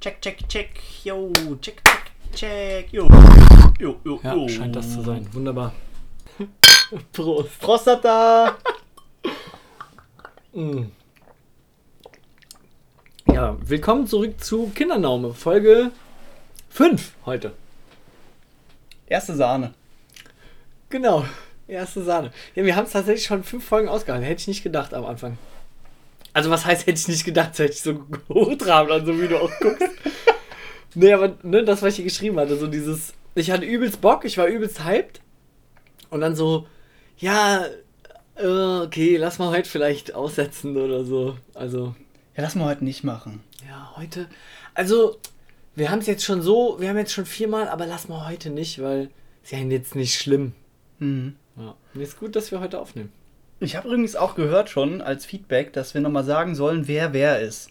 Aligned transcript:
Check, 0.00 0.20
check, 0.22 0.48
check. 0.48 0.70
Yo, 1.04 1.32
check, 1.60 1.82
check, 1.84 2.10
check. 2.34 2.92
Yo, 2.92 3.08
yo, 3.80 3.96
yo, 4.04 4.20
Ja, 4.22 4.34
yo. 4.34 4.48
scheint 4.48 4.74
das 4.76 4.92
zu 4.92 5.02
sein. 5.02 5.26
Wunderbar. 5.32 5.72
Prost. 7.12 7.58
Prostata. 7.60 8.56
Mm. 10.54 10.86
Ja, 13.30 13.56
willkommen 13.60 14.06
zurück 14.06 14.42
zu 14.42 14.72
Kindernaume, 14.74 15.34
Folge 15.34 15.92
5 16.70 17.12
heute. 17.26 17.52
Erste 19.06 19.36
Sahne. 19.36 19.74
Genau, 20.88 21.26
erste 21.68 22.02
Sahne. 22.02 22.32
Ja, 22.54 22.64
wir 22.64 22.74
haben 22.76 22.86
es 22.86 22.92
tatsächlich 22.92 23.26
schon 23.26 23.44
fünf 23.44 23.66
Folgen 23.66 23.88
ausgehalten. 23.90 24.26
Hätte 24.26 24.40
ich 24.40 24.48
nicht 24.48 24.62
gedacht 24.62 24.94
am 24.94 25.04
Anfang. 25.04 25.36
Also, 26.32 26.50
was 26.50 26.64
heißt, 26.64 26.86
hätte 26.86 26.98
ich 27.00 27.08
nicht 27.08 27.24
gedacht, 27.24 27.58
hätte 27.58 27.72
ich 27.72 27.80
so 27.80 28.04
hochtrabend 28.28 28.92
an, 28.92 29.06
so 29.06 29.20
wie 29.20 29.28
du 29.28 29.38
auch 29.40 29.50
guckst. 29.60 29.88
nee, 30.94 31.12
aber 31.12 31.36
ne, 31.42 31.64
das, 31.64 31.82
was 31.82 31.90
ich 31.90 31.96
hier 31.96 32.04
geschrieben 32.04 32.38
hatte, 32.38 32.56
so 32.56 32.66
dieses. 32.66 33.12
Ich 33.34 33.50
hatte 33.50 33.64
übelst 33.64 34.00
Bock, 34.00 34.24
ich 34.24 34.36
war 34.38 34.46
übelst 34.46 34.84
hyped. 34.84 35.20
Und 36.10 36.20
dann 36.20 36.34
so, 36.34 36.66
ja, 37.18 37.64
äh, 38.36 38.46
okay, 38.82 39.16
lass 39.16 39.38
mal 39.38 39.50
heute 39.50 39.68
vielleicht 39.68 40.14
aussetzen 40.14 40.76
oder 40.76 41.04
so. 41.04 41.36
Also, 41.54 41.94
Ja, 42.36 42.42
lass 42.42 42.54
mal 42.54 42.66
heute 42.66 42.84
nicht 42.84 43.04
machen. 43.04 43.40
ja, 43.68 43.92
heute. 43.96 44.26
Also, 44.74 45.18
wir 45.74 45.90
haben 45.90 45.98
es 46.00 46.06
jetzt 46.06 46.24
schon 46.24 46.40
so, 46.42 46.76
wir 46.80 46.88
haben 46.88 46.98
jetzt 46.98 47.12
schon 47.12 47.26
viermal, 47.26 47.68
aber 47.68 47.86
lass 47.86 48.08
mal 48.08 48.28
heute 48.28 48.50
nicht, 48.50 48.80
weil 48.82 49.10
ist 49.42 49.52
ja 49.52 49.58
jetzt 49.58 49.94
nicht 49.94 50.14
schlimm. 50.14 50.52
Mhm. 50.98 51.36
Ja. 51.56 51.74
Und 51.94 52.00
ist 52.00 52.18
gut, 52.18 52.34
dass 52.36 52.50
wir 52.50 52.60
heute 52.60 52.78
aufnehmen. 52.80 53.12
Ich 53.60 53.74
habe 53.74 53.88
übrigens 53.88 54.14
auch 54.14 54.36
gehört 54.36 54.70
schon 54.70 55.00
als 55.00 55.26
Feedback, 55.26 55.72
dass 55.72 55.92
wir 55.92 56.00
nochmal 56.00 56.24
sagen 56.24 56.54
sollen, 56.54 56.86
wer 56.86 57.12
wer 57.12 57.40
ist. 57.40 57.70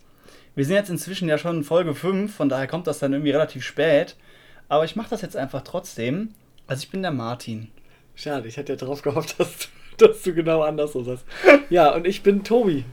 Wir 0.54 0.66
sind 0.66 0.76
jetzt 0.76 0.90
inzwischen 0.90 1.30
ja 1.30 1.38
schon 1.38 1.58
in 1.58 1.64
Folge 1.64 1.96
5, 1.96 2.36
von 2.36 2.50
daher 2.50 2.68
kommt 2.68 2.88
das 2.88 3.00
dann 3.00 3.14
irgendwie 3.14 3.32
relativ 3.32 3.64
spät. 3.64 4.16
Aber 4.68 4.84
ich 4.84 4.98
mache 4.98 5.10
das 5.10 5.22
jetzt 5.22 5.38
einfach 5.38 5.62
trotzdem. 5.62 6.34
Also 6.68 6.84
ich 6.84 6.90
bin 6.90 7.04
der 7.04 7.12
Martin. 7.12 7.70
Schade, 8.16 8.50
ich 8.50 8.58
hatte 8.58 8.74
ja 8.74 8.76
darauf 8.76 9.02
gehofft, 9.02 9.40
dass 9.40 9.70
du, 9.98 10.08
dass 10.08 10.24
du 10.24 10.34
genau 10.34 10.62
anders 10.62 10.92
so 10.92 11.04
sagst. 11.04 11.26
Ja, 11.70 11.96
und 11.96 12.06
ich 12.06 12.22
bin 12.22 12.44
Tobi. 12.44 12.84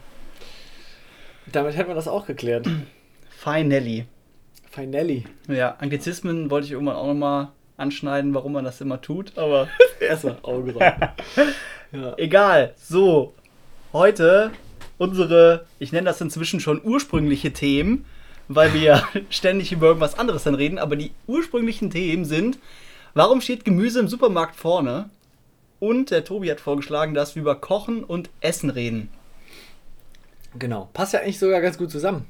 Damit 1.50 1.76
hätten 1.76 1.88
wir 1.88 1.94
das 1.96 2.06
auch 2.06 2.26
geklärt. 2.26 2.68
Finelli. 3.28 4.06
Finelli. 4.70 5.24
Ja, 5.48 5.76
Anglizismen 5.80 6.48
wollte 6.50 6.66
ich 6.66 6.72
irgendwann 6.72 6.96
auch 6.96 7.06
nochmal 7.06 7.48
anschneiden, 7.76 8.34
warum 8.34 8.52
man 8.52 8.64
das 8.64 8.80
immer 8.80 9.00
tut, 9.00 9.36
aber 9.36 9.68
Erstmal 10.00 10.38
Auge 10.42 10.78
rein. 10.78 11.10
Ja. 11.94 12.14
egal. 12.16 12.74
So, 12.76 13.34
heute 13.92 14.50
unsere, 14.98 15.66
ich 15.78 15.92
nenne 15.92 16.06
das 16.06 16.20
inzwischen 16.20 16.60
schon 16.60 16.80
ursprüngliche 16.82 17.52
Themen, 17.52 18.04
weil 18.48 18.74
wir 18.74 18.80
ja 18.80 19.08
ständig 19.30 19.72
über 19.72 19.86
irgendwas 19.88 20.18
anderes 20.18 20.44
dann 20.44 20.54
reden, 20.54 20.78
aber 20.78 20.96
die 20.96 21.12
ursprünglichen 21.26 21.90
Themen 21.90 22.24
sind, 22.24 22.58
warum 23.14 23.40
steht 23.40 23.64
Gemüse 23.64 24.00
im 24.00 24.08
Supermarkt 24.08 24.56
vorne? 24.56 25.10
Und 25.80 26.10
der 26.10 26.24
Tobi 26.24 26.50
hat 26.50 26.60
vorgeschlagen, 26.60 27.14
dass 27.14 27.34
wir 27.34 27.42
über 27.42 27.56
Kochen 27.56 28.04
und 28.04 28.30
Essen 28.40 28.70
reden. 28.70 29.10
Genau. 30.58 30.88
Passt 30.94 31.12
ja 31.12 31.20
eigentlich 31.20 31.38
sogar 31.38 31.60
ganz 31.60 31.78
gut 31.78 31.90
zusammen. 31.90 32.26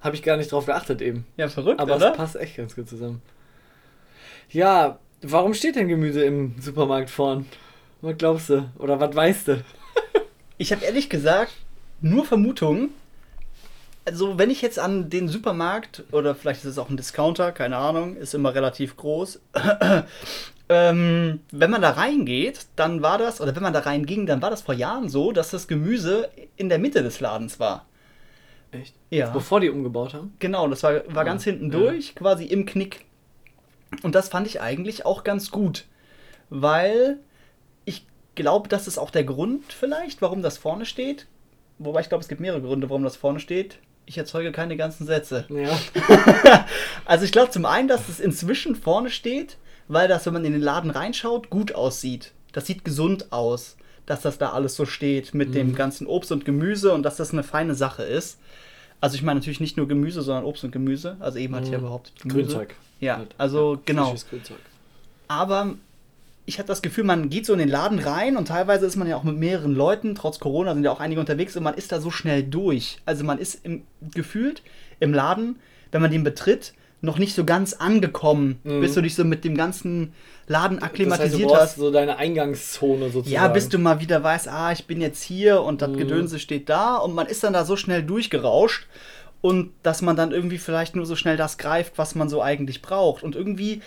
Habe 0.00 0.14
ich 0.14 0.22
gar 0.22 0.36
nicht 0.36 0.52
drauf 0.52 0.66
geachtet 0.66 1.00
eben. 1.00 1.26
Ja, 1.36 1.48
verrückt, 1.48 1.80
Aber 1.80 1.96
oder? 1.96 2.10
es 2.10 2.16
passt 2.16 2.36
echt 2.36 2.56
ganz 2.56 2.74
gut 2.74 2.88
zusammen. 2.88 3.22
Ja, 4.50 4.98
warum 5.22 5.54
steht 5.54 5.76
denn 5.76 5.88
Gemüse 5.88 6.22
im 6.22 6.54
Supermarkt 6.60 7.10
vorn? 7.10 7.46
Was 8.00 8.16
glaubst 8.16 8.50
du? 8.50 8.68
Oder 8.78 9.00
was 9.00 9.14
weißt 9.14 9.48
du? 9.48 9.64
Ich 10.56 10.72
habe 10.72 10.84
ehrlich 10.84 11.08
gesagt 11.08 11.52
nur 12.00 12.24
Vermutungen. 12.24 12.90
Also, 14.04 14.38
wenn 14.38 14.50
ich 14.50 14.62
jetzt 14.62 14.78
an 14.78 15.10
den 15.10 15.28
Supermarkt 15.28 16.04
oder 16.12 16.34
vielleicht 16.34 16.60
ist 16.60 16.70
es 16.70 16.78
auch 16.78 16.88
ein 16.88 16.96
Discounter, 16.96 17.52
keine 17.52 17.76
Ahnung, 17.76 18.16
ist 18.16 18.34
immer 18.34 18.54
relativ 18.54 18.96
groß. 18.96 19.40
ähm, 20.68 21.40
wenn 21.52 21.70
man 21.70 21.82
da 21.82 21.90
reingeht, 21.90 22.66
dann 22.74 23.02
war 23.02 23.18
das, 23.18 23.40
oder 23.40 23.54
wenn 23.54 23.62
man 23.62 23.72
da 23.72 23.80
reinging, 23.80 24.26
dann 24.26 24.40
war 24.40 24.50
das 24.50 24.62
vor 24.62 24.74
Jahren 24.74 25.08
so, 25.08 25.32
dass 25.32 25.50
das 25.50 25.68
Gemüse 25.68 26.30
in 26.56 26.68
der 26.68 26.78
Mitte 26.78 27.02
des 27.02 27.20
Ladens 27.20 27.60
war. 27.60 27.84
Echt? 28.70 28.94
Ja. 29.10 29.30
Bevor 29.30 29.60
die 29.60 29.70
umgebaut 29.70 30.14
haben? 30.14 30.34
Genau, 30.38 30.68
das 30.68 30.82
war, 30.82 31.02
war 31.14 31.24
ganz 31.24 31.44
hinten 31.44 31.70
ja. 31.70 31.78
durch, 31.78 32.14
quasi 32.14 32.44
im 32.46 32.64
Knick. 32.64 33.04
Und 34.02 34.14
das 34.14 34.28
fand 34.28 34.46
ich 34.46 34.60
eigentlich 34.60 35.06
auch 35.06 35.24
ganz 35.24 35.50
gut, 35.50 35.84
weil 36.50 37.18
glaube, 38.38 38.68
das 38.68 38.86
ist 38.86 38.98
auch 38.98 39.10
der 39.10 39.24
Grund 39.24 39.72
vielleicht, 39.72 40.22
warum 40.22 40.40
das 40.42 40.56
vorne 40.56 40.86
steht. 40.86 41.26
Wobei 41.78 42.00
ich 42.00 42.08
glaube, 42.08 42.22
es 42.22 42.28
gibt 42.28 42.40
mehrere 42.40 42.62
Gründe, 42.62 42.88
warum 42.88 43.02
das 43.02 43.16
vorne 43.16 43.40
steht. 43.40 43.78
Ich 44.06 44.16
erzeuge 44.16 44.52
keine 44.52 44.76
ganzen 44.76 45.06
Sätze. 45.06 45.44
Ja. 45.50 45.78
Also 47.04 47.24
ich 47.24 47.32
glaube 47.32 47.50
zum 47.50 47.64
einen, 47.64 47.88
dass 47.88 48.08
es 48.08 48.20
inzwischen 48.20 48.76
vorne 48.76 49.08
steht, 49.10 49.56
weil 49.88 50.08
das, 50.08 50.26
wenn 50.26 50.34
man 50.34 50.44
in 50.44 50.52
den 50.52 50.60
Laden 50.60 50.90
reinschaut, 50.90 51.48
gut 51.48 51.74
aussieht. 51.74 52.32
Das 52.52 52.66
sieht 52.66 52.84
gesund 52.84 53.32
aus, 53.32 53.76
dass 54.04 54.20
das 54.20 54.36
da 54.38 54.50
alles 54.50 54.76
so 54.76 54.84
steht 54.84 55.32
mit 55.34 55.54
dem 55.54 55.74
ganzen 55.74 56.06
Obst 56.06 56.30
und 56.32 56.44
Gemüse 56.44 56.92
und 56.92 57.02
dass 57.02 57.16
das 57.16 57.32
eine 57.32 57.42
feine 57.42 57.74
Sache 57.74 58.02
ist. 58.02 58.38
Also 59.00 59.16
ich 59.16 59.22
meine 59.22 59.40
natürlich 59.40 59.60
nicht 59.60 59.76
nur 59.76 59.88
Gemüse, 59.88 60.22
sondern 60.22 60.44
Obst 60.44 60.64
und 60.64 60.70
Gemüse. 60.72 61.16
Also 61.20 61.38
eben 61.38 61.54
hatte 61.54 61.66
ich 61.66 61.72
ja 61.72 61.78
überhaupt 61.78 62.12
Gemüse. 62.20 62.38
Grünzeug. 62.40 62.74
Ja, 63.00 63.18
Halt. 63.18 63.34
also 63.38 63.78
genau. 63.84 64.06
Frisches 64.10 64.28
Grünzeug. 64.28 64.58
Aber 65.28 65.74
ich 66.48 66.58
habe 66.58 66.66
das 66.66 66.82
Gefühl, 66.82 67.04
man 67.04 67.28
geht 67.30 67.46
so 67.46 67.52
in 67.52 67.58
den 67.58 67.68
Laden 67.68 67.98
rein 67.98 68.36
und 68.36 68.48
teilweise 68.48 68.86
ist 68.86 68.96
man 68.96 69.06
ja 69.06 69.16
auch 69.16 69.22
mit 69.24 69.36
mehreren 69.36 69.74
Leuten, 69.74 70.14
trotz 70.14 70.38
Corona 70.40 70.74
sind 70.74 70.82
ja 70.84 70.90
auch 70.90 71.00
einige 71.00 71.20
unterwegs 71.20 71.56
und 71.56 71.62
man 71.62 71.74
ist 71.74 71.92
da 71.92 72.00
so 72.00 72.10
schnell 72.10 72.42
durch. 72.42 72.98
Also 73.04 73.22
man 73.24 73.38
ist 73.38 73.64
im, 73.64 73.82
gefühlt 74.14 74.62
im 75.00 75.12
Laden, 75.14 75.58
wenn 75.92 76.02
man 76.02 76.10
den 76.10 76.24
betritt, 76.24 76.72
noch 77.00 77.18
nicht 77.18 77.34
so 77.36 77.44
ganz 77.44 77.74
angekommen, 77.74 78.58
Mhm. 78.64 78.80
bis 78.80 78.94
du 78.94 79.02
dich 79.02 79.14
so 79.14 79.24
mit 79.24 79.44
dem 79.44 79.56
ganzen 79.56 80.12
Laden 80.48 80.78
Das 80.78 80.84
heißt, 80.84 80.90
akklimatisiert 80.92 81.50
du 81.50 81.54
hast. 81.54 81.76
so 81.76 81.92
deine 81.92 82.16
Eingangszone 82.16 83.10
sozusagen. 83.10 83.30
Ja, 83.30 83.46
bis 83.48 83.68
du 83.68 83.78
mal 83.78 84.00
wieder 84.00 84.22
weißt, 84.24 84.48
ah, 84.48 84.72
ich 84.72 84.86
bin 84.86 85.00
jetzt 85.00 85.22
hier 85.22 85.62
und 85.62 85.80
das 85.82 85.90
Mhm. 85.90 85.96
Gedönse 85.98 86.38
steht 86.40 86.68
da 86.68 86.96
und 86.96 87.14
man 87.14 87.26
ist 87.28 87.44
dann 87.44 87.52
da 87.52 87.64
so 87.64 87.76
schnell 87.76 88.02
durchgerauscht 88.02 88.86
und 89.40 89.70
dass 89.84 90.02
man 90.02 90.16
dann 90.16 90.32
irgendwie 90.32 90.58
vielleicht 90.58 90.96
nur 90.96 91.06
so 91.06 91.14
schnell 91.14 91.36
das 91.36 91.56
greift, 91.58 91.98
was 91.98 92.16
man 92.16 92.28
so 92.28 92.42
eigentlich 92.42 92.82
braucht. 92.82 93.22
Und 93.22 93.36
irgendwie 93.36 93.80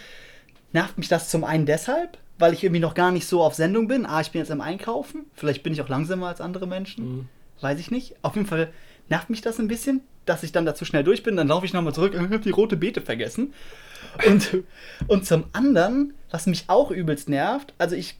nervt 0.72 0.98
mich 0.98 1.10
das 1.10 1.28
zum 1.30 1.44
einen 1.44 1.66
deshalb, 1.66 2.18
weil 2.42 2.54
ich 2.54 2.64
irgendwie 2.64 2.82
noch 2.82 2.96
gar 2.96 3.12
nicht 3.12 3.28
so 3.28 3.42
auf 3.42 3.54
Sendung 3.54 3.88
bin. 3.88 4.06
Ah, 4.06 4.20
ich 4.22 4.32
bin 4.32 4.40
jetzt 4.40 4.52
am 4.52 4.62
Einkaufen. 4.62 5.26
Vielleicht 5.34 5.64
bin 5.64 5.74
ich 5.74 5.82
auch 5.82 5.90
langsamer 5.90 6.28
als 6.28 6.42
andere 6.42 6.68
Menschen. 6.68 7.06
Mhm. 7.06 7.30
Weiß 7.62 7.80
ich 7.80 7.92
nicht. 7.92 8.16
Auf 8.24 8.36
jeden 8.36 8.48
Fall 8.48 8.72
nervt 9.10 9.30
mich 9.30 9.42
das 9.42 9.60
ein 9.60 9.68
bisschen, 9.68 10.02
dass 10.26 10.44
ich 10.44 10.52
dann 10.52 10.66
dazu 10.66 10.84
schnell 10.84 11.04
durch 11.04 11.24
bin. 11.24 11.36
Dann 11.36 11.48
laufe 11.48 11.66
ich 11.66 11.74
nochmal 11.74 11.94
zurück. 11.94 12.14
Ich 12.14 12.20
habe 12.20 12.40
die 12.40 12.50
rote 12.50 12.76
Beete 12.76 13.02
vergessen. 13.02 13.54
Und, 14.26 14.64
und 15.08 15.26
zum 15.26 15.46
anderen, 15.54 16.14
was 16.32 16.48
mich 16.48 16.66
auch 16.68 16.92
übelst 16.92 17.30
nervt, 17.30 17.74
also 17.78 17.96
ich, 17.96 18.18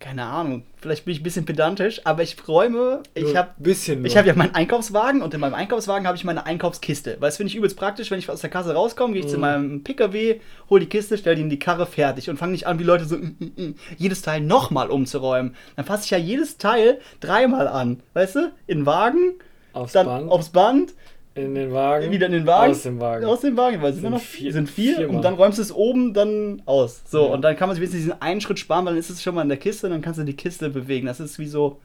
keine 0.00 0.24
Ahnung, 0.24 0.64
vielleicht 0.78 1.04
bin 1.04 1.12
ich 1.12 1.20
ein 1.20 1.22
bisschen 1.22 1.44
pedantisch, 1.44 2.00
aber 2.04 2.22
ich 2.22 2.36
räume, 2.48 3.02
ich 3.14 3.36
habe 3.36 3.50
ein 3.50 3.62
bisschen. 3.62 4.04
ich 4.06 4.16
habe 4.16 4.26
ja 4.26 4.34
meinen 4.34 4.54
Einkaufswagen 4.54 5.20
und 5.20 5.34
in 5.34 5.40
meinem 5.40 5.52
Einkaufswagen 5.54 6.06
habe 6.06 6.16
ich 6.16 6.24
meine 6.24 6.46
Einkaufskiste. 6.46 7.18
Weil 7.20 7.28
das 7.28 7.36
finde 7.36 7.50
ich 7.50 7.56
übelst 7.56 7.76
praktisch, 7.76 8.10
wenn 8.10 8.18
ich 8.18 8.28
aus 8.30 8.40
der 8.40 8.48
Kasse 8.48 8.72
rauskomme, 8.74 9.12
gehe 9.12 9.22
ich 9.22 9.28
zu 9.28 9.36
Mhm. 9.36 9.40
meinem 9.42 9.84
PKW, 9.84 10.40
hole 10.70 10.80
die 10.80 10.88
Kiste, 10.88 11.18
stelle 11.18 11.36
die 11.36 11.42
in 11.42 11.50
die 11.50 11.58
Karre 11.58 11.84
fertig 11.86 12.30
und 12.30 12.38
fange 12.38 12.52
nicht 12.52 12.66
an, 12.66 12.78
wie 12.78 12.84
Leute 12.84 13.04
so 13.04 13.16
mm, 13.18 13.36
mm, 13.38 13.62
mm, 13.62 13.74
jedes 13.98 14.22
Teil 14.22 14.40
nochmal 14.40 14.88
umzuräumen. 14.88 15.54
Dann 15.76 15.84
fasse 15.84 16.04
ich 16.06 16.10
ja 16.10 16.18
jedes 16.18 16.56
Teil 16.56 16.98
dreimal 17.20 17.68
an. 17.68 18.02
Weißt 18.14 18.36
du? 18.36 18.52
In 18.66 18.78
den 18.80 18.86
Wagen, 18.86 19.34
aufs 19.74 19.92
dann 19.92 20.06
Band, 20.06 20.30
aufs 20.32 20.48
Band, 20.48 20.94
in 21.34 21.54
den 21.54 21.72
Wagen, 21.72 22.10
wieder 22.10 22.26
in 22.26 22.32
den 22.32 22.46
Wagen. 22.46 22.72
aus 22.72 22.82
dem 22.82 23.00
Wagen. 23.00 23.24
Aus 23.24 23.40
dem 23.40 23.56
Wagen, 23.56 23.80
weil 23.82 23.90
es 23.90 23.96
sind, 23.96 24.02
Sind 24.02 24.12
noch 24.12 24.20
vier- 24.20 24.52
sind 24.52 24.68
vier 24.68 24.96
viermal. 24.96 25.16
und 25.16 25.22
dann 25.22 25.34
räumst 25.34 25.58
du 25.58 25.62
es 25.62 25.72
oben 25.72 26.12
dann 26.12 26.60
aus. 26.66 27.02
So, 27.06 27.26
Ja. 27.26 27.32
und 27.34 27.42
dann 27.42 27.56
kann 27.56 27.68
man 27.68 27.76
sich 27.76 27.80
wenigstens 27.82 28.04
diesen 28.06 28.20
einen 28.22 28.40
Schritt 28.40 28.58
sparen, 28.58 28.84
weil 28.84 28.94
dann 28.94 28.98
ist 29.00 29.10
es 29.10 29.22
schon 29.22 29.34
mal 29.34 29.42
in 29.42 29.48
der 29.48 29.58
Kiste 29.58 29.86
und 29.86 29.92
dann 29.92 30.02
kannst 30.02 30.18
du 30.18 30.24
die 30.24 30.34
Kiste 30.34 30.70
bewegen. 30.70 31.06
Das 31.06 31.20
ist 31.20 31.38
wie 31.38 31.46
so 31.46 31.78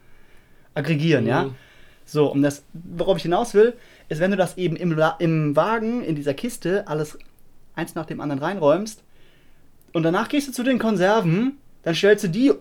aggregieren, 0.74 1.26
ja? 1.26 1.44
Mhm. 1.44 1.54
So, 2.04 2.30
und 2.32 2.42
das, 2.42 2.64
worauf 2.72 3.16
ich 3.16 3.22
hinaus 3.24 3.54
will, 3.54 3.74
ist, 4.08 4.20
wenn 4.20 4.30
du 4.30 4.36
das 4.36 4.56
eben 4.58 4.76
im, 4.76 4.96
im 5.18 5.56
Wagen, 5.56 6.02
in 6.04 6.14
dieser 6.14 6.34
Kiste, 6.34 6.86
alles 6.86 7.18
eins 7.74 7.94
nach 7.94 8.06
dem 8.06 8.20
anderen 8.20 8.40
reinräumst 8.42 9.02
und 9.92 10.02
danach 10.02 10.28
gehst 10.28 10.48
du 10.48 10.52
zu 10.52 10.62
den 10.62 10.78
Konserven, 10.78 11.56
dann 11.82 11.94
stellst 11.94 12.24
du 12.24 12.28
die 12.28 12.52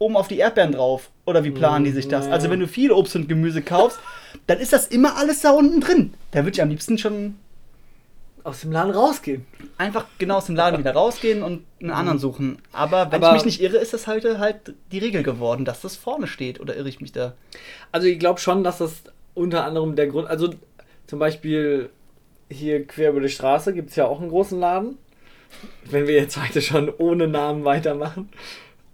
oben 0.00 0.16
auf 0.16 0.26
die 0.26 0.38
Erdbeeren 0.38 0.72
drauf. 0.72 1.10
Oder 1.26 1.44
wie 1.44 1.50
planen 1.52 1.84
die 1.84 1.92
sich 1.92 2.08
das? 2.08 2.26
Also, 2.26 2.50
wenn 2.50 2.58
du 2.58 2.66
viel 2.66 2.90
Obst 2.90 3.14
und 3.14 3.28
Gemüse 3.28 3.62
kaufst, 3.62 4.00
dann 4.48 4.58
ist 4.58 4.72
das 4.72 4.88
immer 4.88 5.16
alles 5.16 5.42
da 5.42 5.50
unten 5.52 5.80
drin. 5.80 6.14
Da 6.32 6.40
würde 6.40 6.50
ich 6.50 6.62
am 6.62 6.70
liebsten 6.70 6.98
schon 6.98 7.36
Aus 8.42 8.62
dem 8.62 8.72
Laden 8.72 8.92
rausgehen. 8.92 9.44
einfach 9.76 10.06
genau 10.18 10.36
aus 10.38 10.46
dem 10.46 10.56
Laden 10.56 10.78
wieder 10.80 10.92
rausgehen 10.92 11.42
und 11.42 11.64
einen 11.80 11.90
anderen 11.90 12.18
suchen. 12.18 12.58
Aber 12.72 13.12
wenn 13.12 13.20
Mhm. 13.20 13.24
Aber- 13.26 13.36
ich 13.36 13.44
mich 13.44 13.58
nicht 13.58 13.60
irre, 13.62 13.76
ist 13.76 13.92
das 13.92 14.06
heute 14.06 14.38
halt 14.38 14.74
die 14.90 14.98
Regel 14.98 15.22
geworden, 15.22 15.64
dass 15.66 15.82
das 15.82 15.96
vorne 15.96 16.26
steht. 16.26 16.58
Oder 16.60 16.74
irre 16.76 16.88
ich 16.88 17.00
mich 17.02 17.12
da? 17.12 17.34
Also 17.92 18.06
ich 18.06 18.18
glaube 18.18 18.40
schon, 18.40 18.64
dass 18.64 18.78
das 18.78 19.02
unter 19.34 19.64
anderem 19.64 19.94
der 19.96 20.06
Grund, 20.06 20.26
also 20.28 20.48
zum 21.06 21.18
Beispiel 21.18 21.90
hier 22.50 22.86
quer 22.86 23.10
über 23.10 23.20
die 23.20 23.28
Straße 23.28 23.72
gibt 23.74 23.90
es 23.90 23.96
ja 23.96 24.06
auch 24.06 24.20
einen 24.20 24.30
großen 24.30 24.58
Laden. 24.58 24.96
Wenn 25.84 26.06
wir 26.06 26.14
jetzt 26.14 26.36
heute 26.42 26.62
schon 26.62 26.90
ohne 26.96 27.28
Namen 27.28 27.64
weitermachen. 27.64 28.28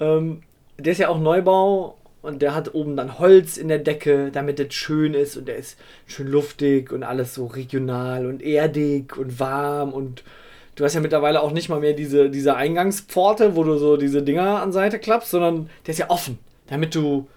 Ähm, 0.01 0.43
der 0.79 0.93
ist 0.93 0.99
ja 0.99 1.09
auch 1.09 1.19
Neubau 1.19 1.97
und 2.23 2.43
der 2.43 2.55
hat 2.55 2.75
oben 2.75 2.97
dann 2.97 3.19
Holz 3.19 3.57
in 3.57 3.69
der 3.69 3.79
Decke, 3.79 4.31
damit 4.33 4.61
es 4.61 4.75
schön 4.75 5.15
ist 5.15 5.37
und 5.37 5.49
der 5.49 5.57
ist 5.57 5.79
schön 6.07 6.27
luftig 6.27 6.93
und 6.93 7.03
alles 7.03 7.35
so 7.35 7.47
regional 7.47 8.27
und 8.27 8.43
erdig 8.43 9.17
und 9.17 9.39
warm 9.39 9.93
und 9.93 10.23
du 10.75 10.85
hast 10.85 10.95
ja 10.95 11.01
mittlerweile 11.01 11.41
auch 11.41 11.53
nicht 11.53 11.69
mal 11.69 11.81
mehr 11.81 11.95
diese, 11.95 12.31
diese 12.31 12.57
Eingangspforte, 12.57 13.57
wo 13.57 13.65
du 13.65 13.79
so 13.79 13.97
diese 13.97 14.23
Dinger 14.23 14.63
an 14.63 14.73
Seite 14.73 14.99
klappst, 14.99 15.31
sondern 15.31 15.71
der 15.87 15.93
ist 15.93 15.99
ja 15.99 16.11
offen, 16.11 16.39
damit 16.69 16.95
du 16.95 17.29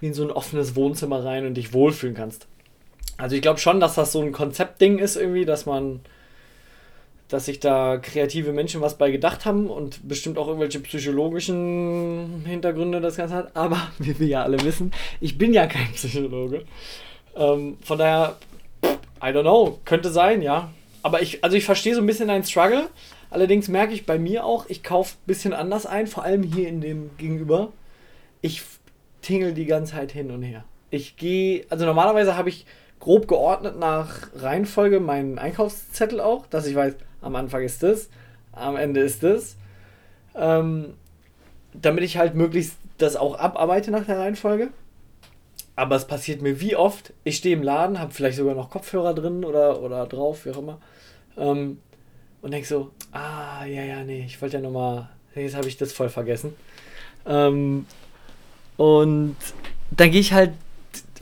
wie 0.00 0.06
in 0.06 0.14
so 0.14 0.22
ein 0.22 0.30
offenes 0.30 0.76
Wohnzimmer 0.76 1.24
rein 1.24 1.46
und 1.46 1.54
dich 1.54 1.72
wohlfühlen 1.72 2.14
kannst. 2.14 2.46
Also 3.18 3.34
ich 3.34 3.42
glaube 3.42 3.58
schon, 3.58 3.80
dass 3.80 3.94
das 3.94 4.12
so 4.12 4.20
ein 4.20 4.32
Konzeptding 4.32 4.98
ist 4.98 5.16
irgendwie, 5.16 5.44
dass 5.44 5.66
man 5.66 6.00
dass 7.28 7.46
sich 7.46 7.58
da 7.58 7.98
kreative 7.98 8.52
Menschen 8.52 8.80
was 8.80 8.98
bei 8.98 9.10
gedacht 9.10 9.44
haben 9.44 9.68
und 9.68 10.08
bestimmt 10.08 10.38
auch 10.38 10.46
irgendwelche 10.46 10.80
psychologischen 10.80 12.44
Hintergründe 12.46 13.00
das 13.00 13.16
Ganze 13.16 13.34
hat. 13.34 13.56
Aber 13.56 13.88
wie 13.98 14.18
wir 14.18 14.26
ja 14.26 14.42
alle 14.42 14.62
wissen, 14.62 14.92
ich 15.20 15.36
bin 15.36 15.52
ja 15.52 15.66
kein 15.66 15.92
Psychologe. 15.92 16.64
Ähm, 17.36 17.78
von 17.82 17.98
daher, 17.98 18.36
I 19.20 19.26
don't 19.26 19.42
know, 19.42 19.78
könnte 19.84 20.10
sein, 20.10 20.42
ja. 20.42 20.70
Aber 21.02 21.22
ich, 21.22 21.42
also 21.42 21.56
ich 21.56 21.64
verstehe 21.64 21.94
so 21.94 22.00
ein 22.00 22.06
bisschen 22.06 22.28
deinen 22.28 22.44
Struggle. 22.44 22.88
Allerdings 23.30 23.68
merke 23.68 23.92
ich 23.92 24.06
bei 24.06 24.18
mir 24.18 24.44
auch, 24.44 24.66
ich 24.68 24.82
kaufe 24.82 25.14
ein 25.14 25.26
bisschen 25.26 25.52
anders 25.52 25.84
ein, 25.84 26.06
vor 26.06 26.22
allem 26.22 26.42
hier 26.42 26.68
in 26.68 26.80
dem 26.80 27.10
Gegenüber. 27.18 27.72
Ich 28.40 28.62
tingel 29.20 29.52
die 29.52 29.66
ganze 29.66 29.94
Zeit 29.94 30.12
hin 30.12 30.30
und 30.30 30.42
her. 30.42 30.64
Ich 30.90 31.16
gehe, 31.16 31.66
also 31.68 31.84
normalerweise 31.84 32.36
habe 32.36 32.48
ich 32.48 32.66
grob 33.00 33.28
geordnet 33.28 33.78
nach 33.78 34.28
Reihenfolge 34.36 35.00
meinen 35.00 35.38
Einkaufszettel 35.38 36.20
auch, 36.20 36.46
dass 36.46 36.66
ich 36.66 36.74
weiß, 36.74 36.94
am 37.20 37.36
Anfang 37.36 37.62
ist 37.62 37.82
das, 37.82 38.08
am 38.52 38.76
Ende 38.76 39.00
ist 39.00 39.22
das. 39.22 39.56
Ähm, 40.34 40.94
damit 41.72 42.04
ich 42.04 42.16
halt 42.16 42.34
möglichst 42.34 42.76
das 42.98 43.16
auch 43.16 43.38
abarbeite 43.38 43.90
nach 43.90 44.06
der 44.06 44.18
Reihenfolge. 44.18 44.68
Aber 45.74 45.96
es 45.96 46.06
passiert 46.06 46.40
mir 46.40 46.60
wie 46.60 46.74
oft, 46.74 47.12
ich 47.22 47.36
stehe 47.36 47.54
im 47.54 47.62
Laden, 47.62 48.00
habe 48.00 48.12
vielleicht 48.12 48.38
sogar 48.38 48.54
noch 48.54 48.70
Kopfhörer 48.70 49.12
drin 49.12 49.44
oder, 49.44 49.82
oder 49.82 50.06
drauf, 50.06 50.46
wie 50.46 50.50
auch 50.50 50.58
immer. 50.58 50.80
Ähm, 51.36 51.78
und 52.40 52.50
denke 52.50 52.66
so, 52.66 52.90
ah, 53.12 53.64
ja, 53.66 53.82
ja, 53.82 54.02
nee, 54.02 54.24
ich 54.26 54.40
wollte 54.40 54.56
ja 54.56 54.62
nochmal, 54.62 55.10
jetzt 55.34 55.54
habe 55.54 55.68
ich 55.68 55.76
das 55.76 55.92
voll 55.92 56.08
vergessen. 56.08 56.54
Ähm, 57.26 57.84
und 58.78 59.36
dann 59.90 60.10
gehe 60.10 60.20
ich 60.20 60.32
halt 60.32 60.52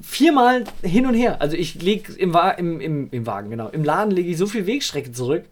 viermal 0.03 0.65
hin 0.83 1.07
und 1.07 1.15
her. 1.15 1.41
Also 1.41 1.57
ich 1.57 1.83
lege 1.83 2.13
im, 2.13 2.37
im, 2.59 2.81
im, 2.81 3.09
im 3.11 3.27
Wagen, 3.27 3.51
genau, 3.51 3.69
im 3.69 3.83
Laden 3.83 4.13
lege 4.13 4.31
ich 4.31 4.39
so 4.39 4.47
viel 4.47 4.67
Wegstrecke 4.67 5.11
zurück, 5.11 5.45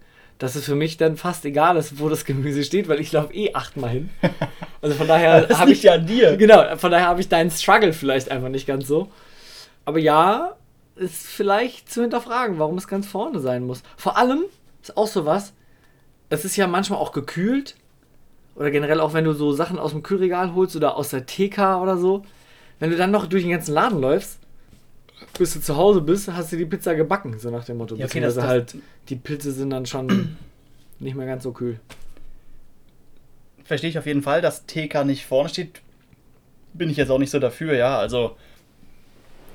dass 0.42 0.56
es 0.56 0.64
für 0.64 0.74
mich 0.74 0.96
dann 0.96 1.16
fast 1.16 1.44
egal 1.44 1.76
ist, 1.76 2.00
wo 2.00 2.08
das 2.08 2.24
Gemüse 2.24 2.64
steht, 2.64 2.88
weil 2.88 2.98
ich 2.98 3.12
laufe 3.12 3.32
eh 3.32 3.54
achtmal 3.54 3.90
hin. 3.90 4.10
Also 4.80 4.96
von 4.96 5.06
daher 5.06 5.48
habe 5.56 5.70
ich 5.70 5.84
ja 5.84 5.92
an 5.92 6.06
dir. 6.06 6.36
Genau, 6.36 6.76
von 6.76 6.90
daher 6.90 7.06
habe 7.06 7.20
ich 7.20 7.28
deinen 7.28 7.52
Struggle 7.52 7.92
vielleicht 7.92 8.32
einfach 8.32 8.48
nicht 8.48 8.66
ganz 8.66 8.88
so. 8.88 9.12
Aber 9.84 10.00
ja, 10.00 10.56
ist 10.96 11.28
vielleicht 11.28 11.88
zu 11.88 12.02
hinterfragen, 12.02 12.58
warum 12.58 12.78
es 12.78 12.88
ganz 12.88 13.06
vorne 13.06 13.38
sein 13.38 13.64
muss. 13.64 13.84
Vor 13.96 14.16
allem 14.16 14.40
ist 14.82 14.96
auch 14.96 15.06
so 15.06 15.24
was, 15.24 15.52
es 16.30 16.44
ist 16.44 16.56
ja 16.56 16.66
manchmal 16.66 16.98
auch 16.98 17.12
gekühlt 17.12 17.76
oder 18.56 18.72
generell 18.72 18.98
auch 18.98 19.14
wenn 19.14 19.22
du 19.22 19.34
so 19.34 19.52
Sachen 19.52 19.78
aus 19.78 19.92
dem 19.92 20.02
Kühlregal 20.02 20.52
holst 20.56 20.74
oder 20.74 20.96
aus 20.96 21.10
der 21.10 21.26
TK 21.26 21.80
oder 21.80 21.96
so, 21.96 22.24
wenn 22.80 22.90
du 22.90 22.96
dann 22.96 23.12
noch 23.12 23.26
durch 23.26 23.44
den 23.44 23.52
ganzen 23.52 23.74
Laden 23.74 24.00
läufst, 24.00 24.40
bis 25.38 25.54
du 25.54 25.60
zu 25.60 25.76
Hause 25.76 26.00
bist, 26.00 26.28
hast 26.28 26.52
du 26.52 26.56
die 26.56 26.66
Pizza 26.66 26.94
gebacken, 26.94 27.38
so 27.38 27.50
nach 27.50 27.64
dem 27.64 27.78
Motto. 27.78 27.96
Ja, 27.96 28.06
okay, 28.06 28.20
das, 28.20 28.34
das 28.34 28.44
halt, 28.44 28.76
die 29.08 29.16
Pilze 29.16 29.52
sind 29.52 29.70
dann 29.70 29.86
schon 29.86 30.36
nicht 30.98 31.14
mehr 31.14 31.26
ganz 31.26 31.42
so 31.42 31.52
kühl. 31.52 31.80
Verstehe 33.64 33.90
ich 33.90 33.98
auf 33.98 34.06
jeden 34.06 34.22
Fall, 34.22 34.42
dass 34.42 34.66
TK 34.66 35.04
nicht 35.04 35.24
vorne 35.26 35.48
steht. 35.48 35.80
Bin 36.74 36.90
ich 36.90 36.96
jetzt 36.96 37.10
auch 37.10 37.18
nicht 37.18 37.30
so 37.30 37.38
dafür, 37.38 37.74
ja. 37.74 37.98
Also 37.98 38.36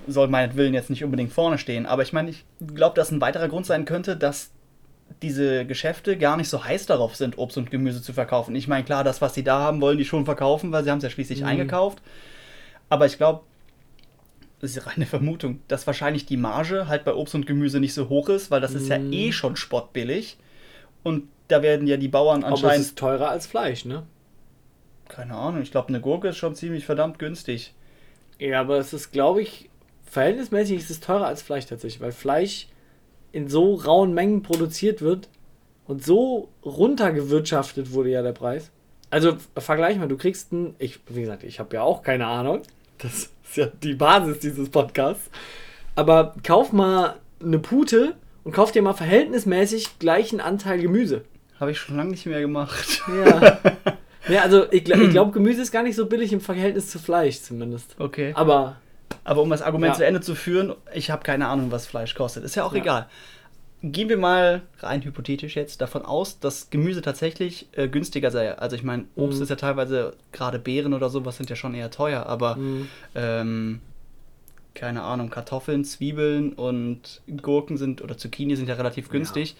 soll 0.07 0.27
meinetwillen 0.27 0.73
jetzt 0.73 0.89
nicht 0.89 1.03
unbedingt 1.03 1.33
vorne 1.33 1.57
stehen. 1.57 1.85
Aber 1.85 2.01
ich 2.01 2.13
meine, 2.13 2.29
ich 2.29 2.45
glaube, 2.73 2.95
dass 2.95 3.11
ein 3.11 3.21
weiterer 3.21 3.49
Grund 3.49 3.65
sein 3.65 3.85
könnte, 3.85 4.15
dass 4.15 4.51
diese 5.21 5.65
Geschäfte 5.65 6.17
gar 6.17 6.37
nicht 6.37 6.49
so 6.49 6.63
heiß 6.63 6.85
darauf 6.85 7.15
sind, 7.15 7.37
Obst 7.37 7.57
und 7.57 7.71
Gemüse 7.71 8.01
zu 8.01 8.13
verkaufen. 8.13 8.55
Ich 8.55 8.67
meine, 8.67 8.83
klar, 8.83 9.03
das, 9.03 9.21
was 9.21 9.33
sie 9.33 9.43
da 9.43 9.59
haben, 9.59 9.81
wollen 9.81 9.97
die 9.97 10.05
schon 10.05 10.25
verkaufen, 10.25 10.71
weil 10.71 10.83
sie 10.83 10.91
haben 10.91 10.97
es 10.97 11.03
ja 11.03 11.09
schließlich 11.09 11.41
mhm. 11.41 11.47
eingekauft. 11.47 12.01
Aber 12.89 13.05
ich 13.05 13.17
glaube, 13.17 13.41
das 14.59 14.75
ist 14.75 14.87
reine 14.87 15.05
Vermutung, 15.05 15.61
dass 15.67 15.85
wahrscheinlich 15.85 16.25
die 16.25 16.37
Marge 16.37 16.87
halt 16.87 17.03
bei 17.03 17.13
Obst 17.13 17.35
und 17.35 17.45
Gemüse 17.45 17.79
nicht 17.79 17.93
so 17.93 18.09
hoch 18.09 18.29
ist, 18.29 18.49
weil 18.49 18.61
das 18.61 18.73
ist 18.73 18.87
ja 18.89 18.97
mm. 18.97 19.13
eh 19.13 19.31
schon 19.31 19.55
spottbillig. 19.55 20.37
Und 21.03 21.27
da 21.47 21.61
werden 21.61 21.87
ja 21.87 21.97
die 21.97 22.07
Bauern 22.07 22.43
anscheinend. 22.43 22.63
Aber 22.63 22.73
es 22.75 22.81
ist 22.87 22.97
teurer 22.97 23.29
als 23.29 23.45
Fleisch, 23.45 23.85
ne? 23.85 24.03
Keine 25.07 25.35
Ahnung, 25.35 25.61
ich 25.61 25.71
glaube, 25.71 25.89
eine 25.89 26.01
Gurke 26.01 26.29
ist 26.29 26.37
schon 26.37 26.55
ziemlich 26.55 26.85
verdammt 26.85 27.19
günstig. 27.19 27.73
Ja, 28.39 28.59
aber 28.59 28.77
es 28.77 28.93
ist, 28.93 29.11
glaube 29.11 29.41
ich, 29.41 29.69
verhältnismäßig 30.05 30.77
ist 30.77 30.89
es 30.89 30.99
teurer 30.99 31.27
als 31.27 31.41
Fleisch 31.41 31.65
tatsächlich, 31.65 32.01
weil 32.01 32.11
Fleisch 32.11 32.67
in 33.31 33.47
so 33.47 33.75
rauen 33.75 34.13
Mengen 34.13 34.41
produziert 34.41 35.01
wird 35.01 35.29
und 35.85 36.03
so 36.03 36.49
runtergewirtschaftet 36.65 37.91
wurde 37.91 38.09
ja 38.09 38.21
der 38.21 38.33
Preis. 38.33 38.71
Also 39.09 39.37
vergleich 39.55 39.97
mal, 39.97 40.07
du 40.07 40.17
kriegst 40.17 40.51
ein, 40.51 40.75
ich, 40.79 40.99
wie 41.07 41.21
gesagt, 41.21 41.43
ich 41.43 41.59
habe 41.59 41.75
ja 41.75 41.83
auch 41.83 42.01
keine 42.01 42.27
Ahnung. 42.27 42.63
Das 42.99 43.13
ist 43.13 43.57
ja 43.57 43.67
die 43.67 43.93
Basis 43.93 44.39
dieses 44.39 44.69
Podcasts. 44.69 45.29
Aber 45.95 46.35
kauf 46.43 46.73
mal 46.73 47.15
eine 47.41 47.59
Pute 47.59 48.15
und 48.43 48.51
kauf 48.51 48.71
dir 48.71 48.81
mal 48.81 48.93
verhältnismäßig 48.93 49.99
gleichen 49.99 50.39
Anteil 50.39 50.79
Gemüse. 50.79 51.23
Habe 51.59 51.71
ich 51.71 51.79
schon 51.79 51.97
lange 51.97 52.11
nicht 52.11 52.25
mehr 52.25 52.41
gemacht. 52.41 53.01
Ja. 53.07 53.59
ja, 54.29 54.41
also 54.41 54.71
ich, 54.71 54.89
ich 54.89 55.09
glaube, 55.09 55.31
Gemüse 55.31 55.61
ist 55.61 55.71
gar 55.71 55.83
nicht 55.83 55.95
so 55.95 56.05
billig 56.05 56.33
im 56.33 56.41
Verhältnis 56.41 56.89
zu 56.89 56.99
Fleisch 56.99 57.41
zumindest. 57.41 57.95
Okay. 57.99 58.33
Aber. 58.35 58.77
Aber 59.23 59.41
um 59.41 59.49
das 59.49 59.61
Argument 59.61 59.93
ja. 59.93 59.97
zu 59.97 60.05
Ende 60.05 60.21
zu 60.21 60.35
führen, 60.35 60.73
ich 60.93 61.11
habe 61.11 61.23
keine 61.23 61.47
Ahnung, 61.47 61.71
was 61.71 61.85
Fleisch 61.85 62.15
kostet. 62.15 62.45
Ist 62.45 62.55
ja 62.55 62.63
auch 62.63 62.73
ja. 62.73 62.79
egal 62.79 63.07
gehen 63.83 64.09
wir 64.09 64.17
mal 64.17 64.63
rein 64.79 65.03
hypothetisch 65.03 65.55
jetzt 65.55 65.81
davon 65.81 66.03
aus, 66.03 66.39
dass 66.39 66.69
Gemüse 66.69 67.01
tatsächlich 67.01 67.67
äh, 67.73 67.87
günstiger 67.87 68.31
sei. 68.31 68.57
Also 68.57 68.75
ich 68.75 68.83
meine, 68.83 69.05
Obst 69.15 69.37
mhm. 69.37 69.43
ist 69.43 69.49
ja 69.49 69.55
teilweise, 69.55 70.15
gerade 70.31 70.59
Beeren 70.59 70.93
oder 70.93 71.09
sowas 71.09 71.37
sind 71.37 71.49
ja 71.49 71.55
schon 71.55 71.75
eher 71.75 71.91
teuer, 71.91 72.25
aber 72.25 72.55
mhm. 72.55 72.87
ähm, 73.13 73.81
keine 74.73 75.03
Ahnung, 75.03 75.29
Kartoffeln, 75.29 75.83
Zwiebeln 75.85 76.53
und 76.53 77.21
Gurken 77.41 77.77
sind 77.77 78.01
oder 78.01 78.17
Zucchini 78.17 78.55
sind 78.55 78.69
ja 78.69 78.75
relativ 78.75 79.09
günstig. 79.09 79.51
Ja. 79.51 79.57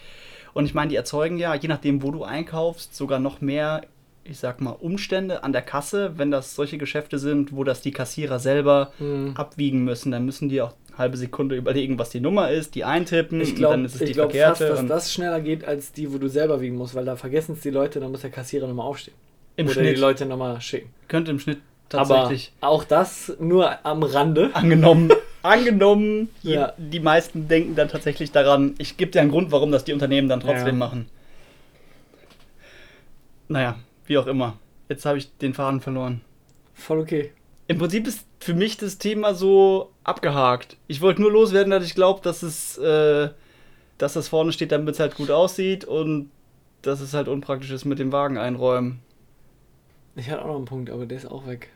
Und 0.54 0.64
ich 0.64 0.74
meine, 0.74 0.90
die 0.90 0.96
erzeugen 0.96 1.38
ja, 1.38 1.54
je 1.54 1.68
nachdem, 1.68 2.02
wo 2.02 2.10
du 2.10 2.24
einkaufst, 2.24 2.94
sogar 2.94 3.18
noch 3.18 3.40
mehr, 3.40 3.82
ich 4.30 4.38
sag 4.38 4.60
mal, 4.60 4.70
Umstände 4.72 5.42
an 5.44 5.52
der 5.52 5.62
Kasse, 5.62 6.12
wenn 6.16 6.30
das 6.30 6.54
solche 6.54 6.78
Geschäfte 6.78 7.18
sind, 7.18 7.54
wo 7.54 7.64
das 7.64 7.80
die 7.80 7.92
Kassierer 7.92 8.38
selber 8.38 8.92
mhm. 8.98 9.32
abwiegen 9.34 9.84
müssen. 9.84 10.12
Dann 10.12 10.24
müssen 10.24 10.48
die 10.48 10.60
auch 10.60 10.74
halbe 10.96 11.16
Sekunde 11.16 11.56
überlegen, 11.56 11.98
was 11.98 12.10
die 12.10 12.20
Nummer 12.20 12.50
ist, 12.50 12.74
die 12.74 12.84
eintippen, 12.84 13.40
ich 13.40 13.54
glaub, 13.54 13.70
dann 13.70 13.84
ist 13.84 13.94
es 13.94 14.00
ich 14.00 14.08
die 14.08 14.12
glaub 14.14 14.32
verkehrte. 14.32 14.66
Fast, 14.68 14.82
dass 14.82 14.88
das 14.88 15.12
schneller 15.12 15.40
geht 15.40 15.64
als 15.64 15.92
die, 15.92 16.12
wo 16.12 16.18
du 16.18 16.28
selber 16.28 16.60
wiegen 16.60 16.76
musst, 16.76 16.94
weil 16.94 17.04
da 17.04 17.16
vergessen 17.16 17.52
es 17.52 17.60
die 17.60 17.70
Leute, 17.70 18.00
dann 18.00 18.10
muss 18.10 18.22
der 18.22 18.30
Kassierer 18.30 18.66
nochmal 18.66 18.86
aufstehen. 18.86 19.14
Im 19.56 19.66
Oder 19.66 19.74
Schnitt. 19.74 19.96
die 19.96 20.00
Leute 20.00 20.26
nochmal 20.26 20.60
schicken. 20.60 20.90
Könnte 21.06 21.30
im 21.30 21.38
Schnitt 21.38 21.58
tatsächlich. 21.88 22.52
Aber 22.60 22.72
auch 22.72 22.84
das 22.84 23.36
nur 23.40 23.84
am 23.86 24.02
Rande. 24.02 24.50
Angenommen. 24.54 25.10
angenommen, 25.42 26.28
ja. 26.42 26.72
die 26.76 27.00
meisten 27.00 27.48
denken 27.48 27.74
dann 27.74 27.88
tatsächlich 27.88 28.32
daran, 28.32 28.74
ich 28.78 28.96
gebe 28.96 29.10
dir 29.10 29.20
einen 29.20 29.30
Grund, 29.30 29.50
warum 29.50 29.72
das 29.72 29.84
die 29.84 29.92
Unternehmen 29.92 30.28
dann 30.28 30.40
trotzdem 30.40 30.66
ja. 30.66 30.72
machen. 30.74 31.08
Naja, 33.48 33.76
wie 34.08 34.18
auch 34.18 34.26
immer. 34.26 34.58
Jetzt 34.88 35.04
habe 35.04 35.18
ich 35.18 35.36
den 35.38 35.54
Faden 35.54 35.80
verloren. 35.80 36.22
Voll 36.74 37.00
okay. 37.00 37.32
Im 37.66 37.78
Prinzip 37.78 38.06
ist 38.06 38.24
für 38.40 38.54
mich 38.54 38.78
das 38.78 38.98
Thema 38.98 39.34
so 39.34 39.92
abgehakt. 40.04 40.76
Ich 40.86 41.00
wollte 41.00 41.20
nur 41.20 41.30
loswerden, 41.30 41.70
dass 41.70 41.84
ich 41.84 41.94
glaube, 41.94 42.20
dass 42.22 42.42
es, 42.42 42.78
äh, 42.78 43.28
dass 43.98 44.14
das 44.14 44.28
vorne 44.28 44.52
steht, 44.52 44.72
damit 44.72 44.94
es 44.94 45.00
halt 45.00 45.16
gut 45.16 45.30
aussieht 45.30 45.84
und 45.84 46.30
dass 46.82 47.00
es 47.00 47.12
halt 47.12 47.28
unpraktisch 47.28 47.70
ist 47.70 47.84
mit 47.84 47.98
dem 47.98 48.12
Wagen 48.12 48.38
einräumen. 48.38 49.00
Ich 50.16 50.30
hatte 50.30 50.42
auch 50.42 50.48
noch 50.48 50.56
einen 50.56 50.64
Punkt, 50.64 50.90
aber 50.90 51.06
der 51.06 51.18
ist 51.18 51.26
auch 51.30 51.46
weg. 51.46 51.68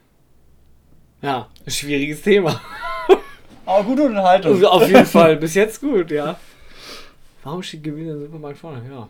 Ja, 1.20 1.48
schwieriges 1.66 2.22
Thema. 2.22 2.60
Aber 3.66 3.84
gute 3.84 4.02
Unterhaltung. 4.02 4.54
Also 4.54 4.68
auf 4.68 4.88
jeden 4.88 5.06
Fall, 5.06 5.36
bis 5.36 5.54
jetzt 5.54 5.80
gut, 5.80 6.10
ja. 6.10 6.36
Warum 7.44 7.62
steht 7.62 7.84
Gewinner 7.84 8.14
im 8.14 8.22
Supermarkt 8.22 8.58
vorne? 8.58 8.82
Ja. 8.90 9.08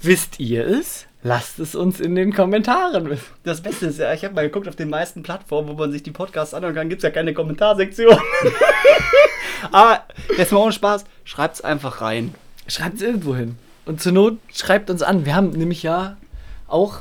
Wisst 0.00 0.38
ihr 0.38 0.64
es? 0.64 1.06
Lasst 1.26 1.58
es 1.58 1.74
uns 1.74 1.98
in 1.98 2.14
den 2.14 2.32
Kommentaren 2.32 3.10
wissen. 3.10 3.34
Das 3.42 3.60
Beste 3.60 3.86
ist 3.86 3.98
ja, 3.98 4.12
ich 4.12 4.24
habe 4.24 4.32
mal 4.32 4.44
geguckt, 4.44 4.68
auf 4.68 4.76
den 4.76 4.88
meisten 4.88 5.24
Plattformen, 5.24 5.68
wo 5.68 5.72
man 5.72 5.90
sich 5.90 6.04
die 6.04 6.12
Podcasts 6.12 6.54
anhören 6.54 6.76
kann, 6.76 6.88
gibt 6.88 7.00
es 7.00 7.02
ja 7.02 7.10
keine 7.10 7.34
Kommentarsektion. 7.34 8.16
Aber 9.72 10.04
jetzt 10.38 10.52
mal 10.52 10.60
ohne 10.60 10.70
Spaß, 10.70 11.04
schreibt 11.24 11.56
es 11.56 11.62
einfach 11.62 12.00
rein. 12.00 12.32
Schreibt 12.68 12.94
es 12.98 13.02
irgendwo 13.02 13.34
hin. 13.34 13.58
Und 13.86 14.00
zur 14.00 14.12
Not 14.12 14.38
schreibt 14.54 14.88
uns 14.88 15.02
an. 15.02 15.26
Wir 15.26 15.34
haben 15.34 15.50
nämlich 15.50 15.82
ja 15.82 16.16
auch 16.68 16.98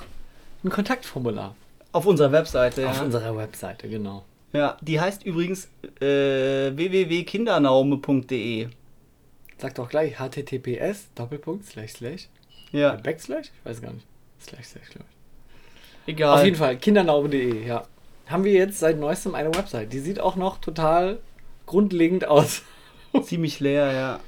ein 0.64 0.72
Kontaktformular. 0.72 1.54
Auf 1.92 2.08
unserer 2.08 2.32
Webseite, 2.32 2.90
Auf 2.90 2.98
ja. 2.98 3.04
unserer 3.04 3.38
Webseite, 3.38 3.88
genau. 3.88 4.26
Ja, 4.54 4.76
die 4.82 5.00
heißt 5.00 5.24
übrigens 5.24 5.68
äh, 6.02 6.76
www.kindernaume.de. 6.76 8.70
Sag 9.60 9.76
doch 9.76 9.88
gleich 9.88 10.18
https 10.20 11.10
Doppelpunkt 11.14 11.68
slash 11.68 11.92
slash 11.92 12.28
ja. 12.72 12.94
Backslash? 12.96 13.52
Ich 13.60 13.66
weiß 13.70 13.84
gar 13.84 13.94
nicht. 13.94 14.08
Slash, 14.46 14.66
slash, 14.66 14.90
glaube 14.90 15.06
ich. 15.10 16.14
Egal. 16.14 16.38
Auf 16.38 16.46
jeden 16.46 16.58
Fall, 16.58 16.78
kindernaube.de, 16.78 17.66
ja. 17.66 17.84
haben 18.28 18.44
wir 18.44 18.54
jetzt 18.54 18.80
seit 18.80 19.00
neuestem 19.00 19.34
eine 19.34 19.54
Website. 19.56 19.92
Die 19.92 20.00
sieht 20.00 20.20
auch 20.20 20.36
noch 20.36 20.60
total 20.60 21.20
grundlegend 21.66 22.28
aus. 22.28 22.62
Ziemlich 23.24 23.60
leer, 23.60 23.92
ja. 23.92 24.20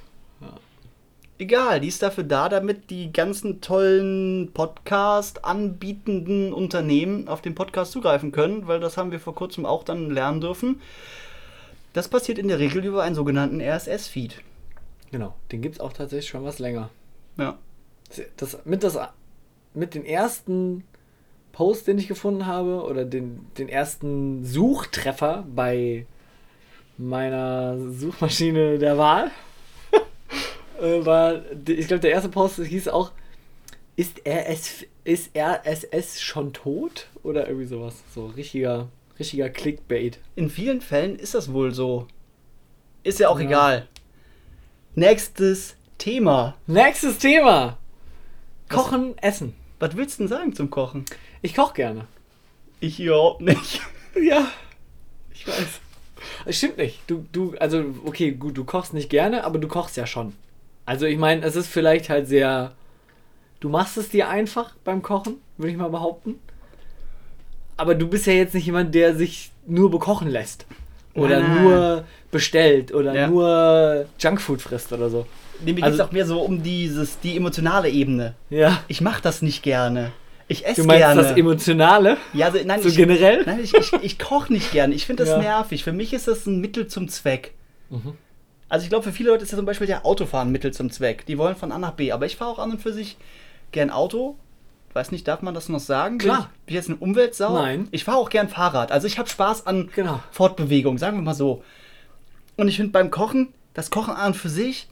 Egal, 1.40 1.82
die 1.82 1.88
ist 1.88 2.02
dafür 2.02 2.24
da, 2.24 2.50
damit 2.50 2.90
die 2.90 3.14
ganzen 3.14 3.62
tollen 3.62 4.54
Podcast 4.54 5.46
anbietenden 5.46 6.52
Unternehmen 6.52 7.28
auf 7.28 7.44
den 7.44 7.54
Podcast 7.54 7.92
zugreifen 7.92 8.32
können, 8.32 8.66
weil 8.66 8.80
das 8.80 8.98
haben 8.98 9.12
wir 9.12 9.20
vor 9.20 9.36
kurzem 9.36 9.64
auch 9.64 9.84
dann 9.84 10.10
lernen 10.10 10.42
dürfen. 10.42 10.82
Das 11.94 12.08
passiert 12.08 12.40
in 12.40 12.48
der 12.48 12.58
Regel 12.58 12.84
über 12.84 13.04
einen 13.04 13.14
sogenannten 13.14 13.62
RSS-Feed. 13.62 14.42
Genau, 15.12 15.36
den 15.52 15.62
gibt 15.62 15.76
es 15.76 15.80
auch 15.80 15.94
tatsächlich 15.94 16.30
schon 16.30 16.44
was 16.44 16.58
länger. 16.58 16.90
Ja. 17.38 17.60
Das, 18.38 18.66
mit, 18.66 18.84
das, 18.84 18.98
mit 19.78 19.94
den 19.96 20.06
ersten 20.06 20.84
Post, 21.52 21.88
den 21.88 21.98
ich 21.98 22.08
gefunden 22.08 22.46
habe, 22.46 22.84
oder 22.84 23.06
den, 23.06 23.48
den 23.58 23.70
ersten 23.70 24.44
Suchtreffer 24.46 25.46
bei 25.54 26.06
meiner 26.98 27.78
Suchmaschine 27.92 28.80
der 28.80 28.98
Wahl, 28.98 29.32
äh, 30.82 31.06
war, 31.06 31.42
ich 31.68 31.88
glaube, 31.88 32.02
der 32.02 32.12
erste 32.12 32.30
Post 32.30 32.58
hieß 32.58 32.88
auch, 32.90 33.12
ist 33.96 34.22
RS, 34.28 34.86
ist 35.04 35.32
RSS 35.36 36.22
schon 36.22 36.54
tot? 36.54 37.08
Oder 37.24 37.48
irgendwie 37.48 37.66
sowas. 37.66 37.96
So 38.14 38.28
richtiger, 38.28 38.90
richtiger 39.18 39.50
Clickbait. 39.50 40.20
In 40.36 40.50
vielen 40.52 40.82
Fällen 40.82 41.18
ist 41.18 41.34
das 41.34 41.52
wohl 41.52 41.74
so. 41.74 42.08
Ist 43.04 43.20
ja 43.20 43.30
auch 43.30 43.40
Ja. 43.40 43.48
egal. 43.48 43.88
Nächstes 44.94 45.76
Thema. 45.98 46.56
Nächstes 46.68 47.18
Thema. 47.18 47.78
Kochen, 48.70 49.18
Essen. 49.20 49.56
Was 49.80 49.96
willst 49.96 50.18
du 50.20 50.24
denn 50.24 50.28
sagen 50.30 50.54
zum 50.56 50.70
Kochen? 50.70 51.06
Ich 51.42 51.56
koche 51.56 51.74
gerne. 51.76 52.06
Ich 52.80 53.00
überhaupt 53.00 53.42
nicht. 53.42 53.82
Ja, 54.20 54.48
ich 55.32 55.48
weiß. 55.48 55.80
Es 56.46 56.58
stimmt 56.58 56.78
nicht. 56.78 57.02
Du, 57.06 57.24
du, 57.32 57.56
also, 57.60 57.84
okay, 58.06 58.32
gut, 58.32 58.58
du 58.58 58.64
kochst 58.66 58.96
nicht 58.96 59.12
gerne, 59.12 59.44
aber 59.44 59.60
du 59.60 59.68
kochst 59.68 59.96
ja 59.96 60.08
schon. 60.08 60.34
Also, 60.88 61.06
ich 61.06 61.20
meine, 61.20 61.46
es 61.46 61.56
ist 61.56 61.68
vielleicht 61.68 62.10
halt 62.10 62.28
sehr. 62.28 62.72
Du 63.60 63.70
machst 63.70 63.96
es 63.96 64.10
dir 64.10 64.28
einfach 64.28 64.74
beim 64.84 65.04
Kochen, 65.04 65.36
würde 65.58 65.72
ich 65.72 65.78
mal 65.78 65.90
behaupten. 65.92 66.40
Aber 67.76 67.94
du 67.94 68.08
bist 68.08 68.26
ja 68.26 68.34
jetzt 68.34 68.56
nicht 68.56 68.66
jemand, 68.66 68.96
der 68.96 69.16
sich 69.16 69.52
nur 69.68 69.92
bekochen 69.92 70.30
lässt. 70.30 70.66
Oder 71.14 71.42
nein. 71.42 71.64
nur 71.64 72.04
bestellt 72.32 72.92
oder 72.92 73.14
Ja. 73.14 73.28
nur 73.28 74.06
Junkfood 74.20 74.64
frisst 74.64 74.92
oder 74.94 75.12
so. 75.12 75.28
Nee, 75.64 75.74
mir 75.74 75.84
Also- 75.84 75.96
geht 75.98 76.02
es 76.04 76.08
auch 76.08 76.12
mehr 76.12 76.26
so 76.26 76.42
um 76.42 76.64
dieses, 76.64 77.20
die 77.20 77.36
emotionale 77.38 77.90
Ebene. 77.90 78.36
Ja. 78.50 78.82
Ich 78.88 79.02
mache 79.02 79.22
das 79.22 79.42
nicht 79.42 79.64
gerne. 79.64 80.12
Ich 80.50 80.66
esse 80.66 80.82
Du 80.82 80.88
meinst 80.88 81.00
gerne. 81.02 81.22
das 81.24 81.32
Emotionale? 81.38 82.18
ja, 82.34 82.46
also, 82.48 82.60
nein, 82.66 82.82
So 82.82 82.88
ich, 82.90 82.96
generell? 82.96 83.44
Nein, 83.46 83.60
ich, 83.62 83.74
ich, 83.74 83.92
ich 84.02 84.20
koche 84.20 84.54
nicht 84.54 84.72
gerne. 84.72 84.94
Ich 84.96 85.06
finde 85.06 85.24
das 85.26 85.32
Ja. 85.34 85.40
nervig. 85.40 85.84
Für 85.84 85.92
mich 85.92 86.14
ist 86.14 86.28
das 86.28 86.46
ein 86.46 86.62
Mittel 86.62 86.88
zum 86.88 87.10
Zweck. 87.10 87.54
Mhm. 87.90 88.14
Also 88.70 88.84
ich 88.84 88.90
glaube, 88.90 89.04
für 89.04 89.12
viele 89.12 89.30
Leute 89.32 89.44
ist 89.44 89.52
ja 89.52 89.58
zum 89.58 89.66
Beispiel 89.66 89.88
der 89.88 90.06
Autofahren 90.06 90.50
ein 90.50 90.52
Mittel 90.52 90.74
zum 90.74 90.90
Zweck. 90.92 91.26
Die 91.26 91.38
wollen 91.38 91.56
von 91.56 91.72
A 91.72 91.78
nach 91.78 91.92
B. 91.92 92.12
Aber 92.12 92.26
ich 92.26 92.36
fahre 92.38 92.52
auch 92.52 92.60
an 92.60 92.72
und 92.72 92.82
für 92.82 92.94
sich 92.94 93.18
gern 93.72 93.90
Auto. 93.90 94.38
Weiß 94.94 95.12
nicht, 95.12 95.28
darf 95.28 95.42
man 95.42 95.54
das 95.54 95.70
noch 95.70 95.80
sagen? 95.80 96.18
Bin 96.18 96.28
Klar. 96.28 96.40
ich, 96.40 96.66
bin 96.66 96.70
ich 96.70 96.76
jetzt 96.76 96.90
eine 96.90 96.98
Umweltsau? 96.98 97.54
Nein. 97.54 97.88
Ich 97.92 98.04
fahre 98.06 98.18
auch 98.18 98.30
gern 98.30 98.48
Fahrrad. 98.50 98.92
Also 98.92 99.06
ich 99.08 99.20
habe 99.20 99.30
Spaß 99.30 99.68
an 99.68 99.90
Genau. 99.96 100.22
Fortbewegung, 100.32 100.98
sagen 100.98 101.18
wir 101.18 101.22
mal 101.24 101.34
so. 101.34 101.64
Und 102.56 102.68
ich 102.70 102.78
finde 102.78 102.92
beim 102.94 103.12
Kochen, 103.12 103.54
das 103.74 103.92
Kochen 103.92 104.14
an 104.16 104.28
und 104.28 104.34
für 104.36 104.50
sich 104.50 104.88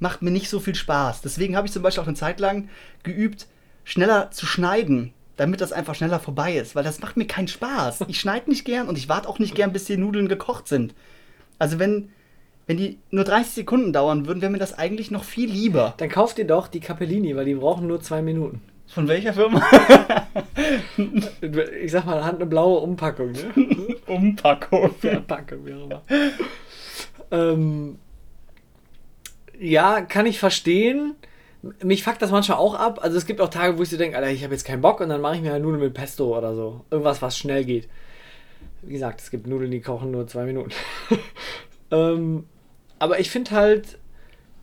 macht 0.00 0.22
mir 0.22 0.30
nicht 0.30 0.48
so 0.50 0.58
viel 0.58 0.74
Spaß. 0.74 1.20
Deswegen 1.22 1.56
habe 1.56 1.66
ich 1.66 1.72
zum 1.72 1.82
Beispiel 1.82 2.02
auch 2.02 2.08
eine 2.08 2.16
Zeit 2.16 2.40
lang 2.40 2.68
geübt, 3.02 3.46
schneller 3.84 4.30
zu 4.30 4.46
schneiden, 4.46 5.12
damit 5.36 5.60
das 5.60 5.72
einfach 5.72 5.94
schneller 5.94 6.18
vorbei 6.18 6.56
ist. 6.56 6.74
Weil 6.74 6.84
das 6.84 7.00
macht 7.00 7.16
mir 7.16 7.26
keinen 7.26 7.48
Spaß. 7.48 8.02
Ich 8.08 8.18
schneide 8.20 8.50
nicht 8.50 8.64
gern 8.64 8.88
und 8.88 8.98
ich 8.98 9.08
warte 9.08 9.28
auch 9.28 9.38
nicht 9.38 9.54
gern, 9.54 9.72
bis 9.72 9.84
die 9.84 9.96
Nudeln 9.96 10.28
gekocht 10.28 10.66
sind. 10.68 10.94
Also 11.58 11.78
wenn, 11.78 12.10
wenn 12.66 12.78
die 12.78 12.98
nur 13.10 13.24
30 13.24 13.52
Sekunden 13.52 13.92
dauern 13.92 14.26
würden, 14.26 14.40
wäre 14.40 14.50
mir 14.52 14.58
das 14.58 14.76
eigentlich 14.78 15.10
noch 15.10 15.24
viel 15.24 15.50
lieber. 15.50 15.94
Dann 15.98 16.08
kauf 16.08 16.34
dir 16.34 16.46
doch 16.46 16.66
die 16.68 16.80
Capellini, 16.80 17.36
weil 17.36 17.44
die 17.44 17.54
brauchen 17.54 17.86
nur 17.86 18.00
zwei 18.00 18.22
Minuten. 18.22 18.62
Von 18.86 19.06
welcher 19.06 19.32
Firma? 19.34 19.62
Ich 21.82 21.90
sag 21.92 22.06
mal, 22.06 22.24
hat 22.24 22.36
eine 22.36 22.46
blaue 22.46 22.80
Umpackung, 22.80 23.32
ne? 23.32 23.52
Umpackung. 24.06 24.94
Verpackung, 25.00 25.66
wie 25.66 25.74
auch 25.74 25.84
immer. 25.84 26.02
ähm, 27.30 27.98
ja, 29.60 30.00
kann 30.00 30.26
ich 30.26 30.38
verstehen. 30.38 31.14
Mich 31.82 32.02
fuckt 32.02 32.22
das 32.22 32.30
manchmal 32.30 32.58
auch 32.58 32.74
ab. 32.74 33.00
Also 33.02 33.18
es 33.18 33.26
gibt 33.26 33.40
auch 33.40 33.50
Tage, 33.50 33.78
wo 33.78 33.82
ich 33.82 33.90
so 33.90 33.98
denke, 33.98 34.16
Alter, 34.16 34.30
ich 34.30 34.42
habe 34.42 34.54
jetzt 34.54 34.64
keinen 34.64 34.80
Bock 34.80 35.00
und 35.00 35.10
dann 35.10 35.20
mache 35.20 35.36
ich 35.36 35.42
mir 35.42 35.52
halt 35.52 35.62
Nudeln 35.62 35.82
mit 35.82 35.92
Pesto 35.92 36.36
oder 36.36 36.54
so. 36.54 36.84
Irgendwas, 36.90 37.20
was 37.20 37.36
schnell 37.36 37.64
geht. 37.64 37.86
Wie 38.82 38.94
gesagt, 38.94 39.20
es 39.20 39.30
gibt 39.30 39.46
Nudeln, 39.46 39.70
die 39.70 39.82
kochen 39.82 40.10
nur 40.10 40.26
zwei 40.26 40.44
Minuten. 40.44 40.70
ähm, 41.90 42.44
aber 42.98 43.20
ich 43.20 43.30
finde 43.30 43.50
halt, 43.50 43.98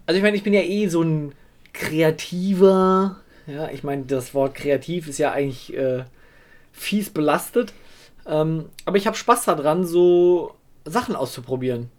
also 0.08 0.18
ich 0.18 0.24
meine, 0.24 0.36
ich 0.36 0.44
bin 0.44 0.54
ja 0.54 0.62
eh 0.62 0.88
so 0.88 1.04
ein 1.04 1.34
kreativer, 1.74 3.18
ja, 3.46 3.70
ich 3.70 3.84
meine, 3.84 4.04
das 4.04 4.34
Wort 4.34 4.56
kreativ 4.56 5.08
ist 5.08 5.20
ja 5.20 5.32
eigentlich 5.32 5.77
äh, 5.77 6.06
fies 6.72 7.12
belastet. 7.12 7.74
Ähm, 8.25 8.70
aber 8.86 8.98
ich 8.98 9.06
habe 9.06 9.16
Spaß 9.16 9.46
daran, 9.46 9.86
so 9.86 10.56
Sachen 10.86 11.16
auszuprobieren. 11.16 11.92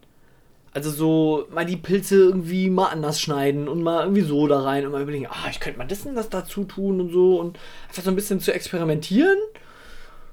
Also 0.73 0.91
so 0.91 1.47
mal 1.53 1.65
die 1.65 1.77
Pilze 1.77 2.17
irgendwie 2.17 2.71
mal 2.71 2.89
anders 2.89 3.21
schneiden 3.21 3.69
und 3.69 3.83
mal 3.83 4.03
irgendwie 4.03 4.23
so 4.23 4.47
da 4.47 4.61
rein 4.61 4.85
und 4.85 4.93
mal 4.93 5.03
überlegen, 5.03 5.27
ah, 5.27 5.49
ich 5.51 5.61
könnte 5.61 5.79
mal 5.79 5.87
das 5.87 6.05
und 6.05 6.15
das 6.15 6.29
dazu 6.29 6.65
tun 6.65 7.01
und 7.01 7.11
so 7.11 7.41
und 7.41 7.59
einfach 7.89 8.03
so 8.03 8.11
ein 8.11 8.17
bisschen 8.17 8.41
zu 8.41 8.53
experimentieren. 8.53 9.39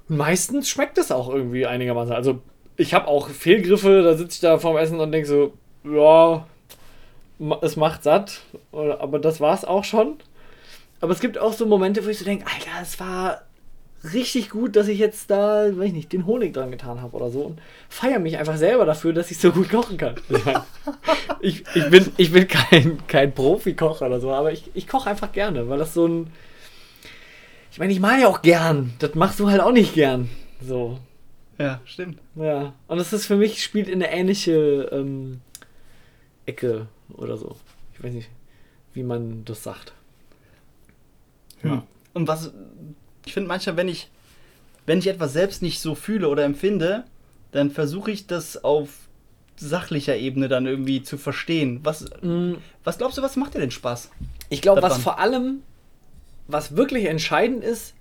Und 0.08 0.16
meistens 0.18 0.68
schmeckt 0.68 0.98
es 0.98 1.10
auch 1.10 1.28
irgendwie 1.28 1.66
einigermaßen. 1.66 2.14
Also 2.14 2.40
ich 2.76 2.94
habe 2.94 3.08
auch 3.08 3.28
Fehlgriffe, 3.28 4.02
da 4.02 4.14
sitze 4.14 4.34
ich 4.34 4.40
da 4.40 4.58
vorm 4.58 4.76
Essen 4.76 5.00
und 5.00 5.10
denke 5.10 5.26
so, 5.26 5.54
ja, 5.84 6.46
es 7.62 7.76
macht 7.76 8.02
satt, 8.02 8.42
aber 8.72 9.18
das 9.18 9.40
war's 9.40 9.64
auch 9.64 9.84
schon. 9.84 10.18
Aber 11.00 11.12
es 11.12 11.20
gibt 11.20 11.38
auch 11.38 11.52
so 11.52 11.66
Momente, 11.66 12.04
wo 12.04 12.08
ich 12.08 12.18
so 12.18 12.24
denke, 12.24 12.46
Alter, 12.46 12.82
es 12.82 12.98
war 13.00 13.42
richtig 14.12 14.50
gut, 14.50 14.76
dass 14.76 14.88
ich 14.88 14.98
jetzt 14.98 15.30
da, 15.30 15.66
weiß 15.76 15.88
ich 15.88 15.92
nicht, 15.92 16.12
den 16.12 16.26
Honig 16.26 16.54
dran 16.54 16.70
getan 16.70 17.00
habe 17.00 17.16
oder 17.16 17.30
so 17.30 17.42
und 17.42 17.60
feiere 17.88 18.18
mich 18.18 18.38
einfach 18.38 18.56
selber 18.56 18.84
dafür, 18.84 19.12
dass 19.12 19.30
ich 19.30 19.38
so 19.38 19.52
gut 19.52 19.70
kochen 19.70 19.96
kann. 19.96 20.14
Ich, 20.28 20.44
mein, 20.44 20.62
ich, 21.40 21.64
ich 21.74 21.90
bin, 21.90 22.12
ich 22.16 22.32
bin 22.32 22.48
kein, 22.48 23.06
kein 23.06 23.32
Profi-Koch 23.32 24.02
oder 24.02 24.20
so, 24.20 24.32
aber 24.32 24.52
ich, 24.52 24.70
ich 24.74 24.86
koche 24.86 25.10
einfach 25.10 25.32
gerne, 25.32 25.68
weil 25.68 25.78
das 25.78 25.94
so 25.94 26.06
ein. 26.06 26.32
Ich 27.70 27.78
meine, 27.78 27.92
ich 27.92 28.00
mag 28.00 28.20
ja 28.20 28.28
auch 28.28 28.40
gern. 28.40 28.94
Das 29.00 29.14
machst 29.14 29.38
du 29.38 29.50
halt 29.50 29.60
auch 29.60 29.72
nicht 29.72 29.94
gern. 29.94 30.30
So. 30.62 30.98
Ja, 31.58 31.80
stimmt. 31.84 32.18
Ja. 32.34 32.74
Und 32.86 32.98
das 32.98 33.12
ist 33.12 33.26
für 33.26 33.36
mich, 33.36 33.62
spielt 33.62 33.88
in 33.88 34.02
eine 34.02 34.12
ähnliche 34.12 34.88
ähm, 34.92 35.40
Ecke 36.46 36.86
oder 37.14 37.36
so. 37.36 37.56
Ich 37.94 38.02
weiß 38.02 38.14
nicht, 38.14 38.30
wie 38.94 39.02
man 39.02 39.44
das 39.44 39.62
sagt. 39.62 39.92
Ja. 41.62 41.82
Und 42.14 42.28
was, 42.28 42.52
ich 43.26 43.34
finde 43.34 43.48
manchmal, 43.48 43.76
wenn 43.76 43.88
ich, 43.88 44.08
wenn 44.86 44.98
ich 44.98 45.08
etwas 45.08 45.32
selbst 45.32 45.60
nicht 45.60 45.80
so 45.80 45.94
fühle 45.94 46.28
oder 46.28 46.44
empfinde, 46.44 47.04
dann 47.52 47.70
versuche 47.70 48.10
ich 48.10 48.26
das 48.26 48.64
auf 48.64 48.88
sachlicher 49.56 50.16
Ebene 50.16 50.48
dann 50.48 50.66
irgendwie 50.66 51.02
zu 51.02 51.18
verstehen. 51.18 51.80
Was, 51.82 52.04
Mm, 52.22 52.54
was 52.84 52.98
glaubst 52.98 53.18
du, 53.18 53.22
was 53.22 53.36
macht 53.36 53.54
dir 53.54 53.60
denn 53.60 53.70
Spaß? 53.70 54.10
Ich 54.48 54.62
glaube, 54.62 54.82
was 54.82 54.98
vor 54.98 55.18
allem, 55.18 55.62
was 56.46 56.76
wirklich 56.76 57.06
entscheidend 57.06 57.64
ist, 57.64 57.94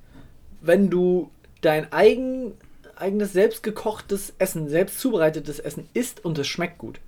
wenn 0.61 0.89
du 0.89 1.31
dein 1.61 1.91
eigen, 1.91 2.53
eigenes 2.95 3.33
selbstgekochtes 3.33 4.33
Essen, 4.37 4.69
selbst 4.69 4.99
zubereitetes 4.99 5.59
Essen 5.59 5.89
isst 5.93 6.23
und 6.23 6.37
es 6.37 6.47
schmeckt 6.47 6.77
gut. 6.77 6.99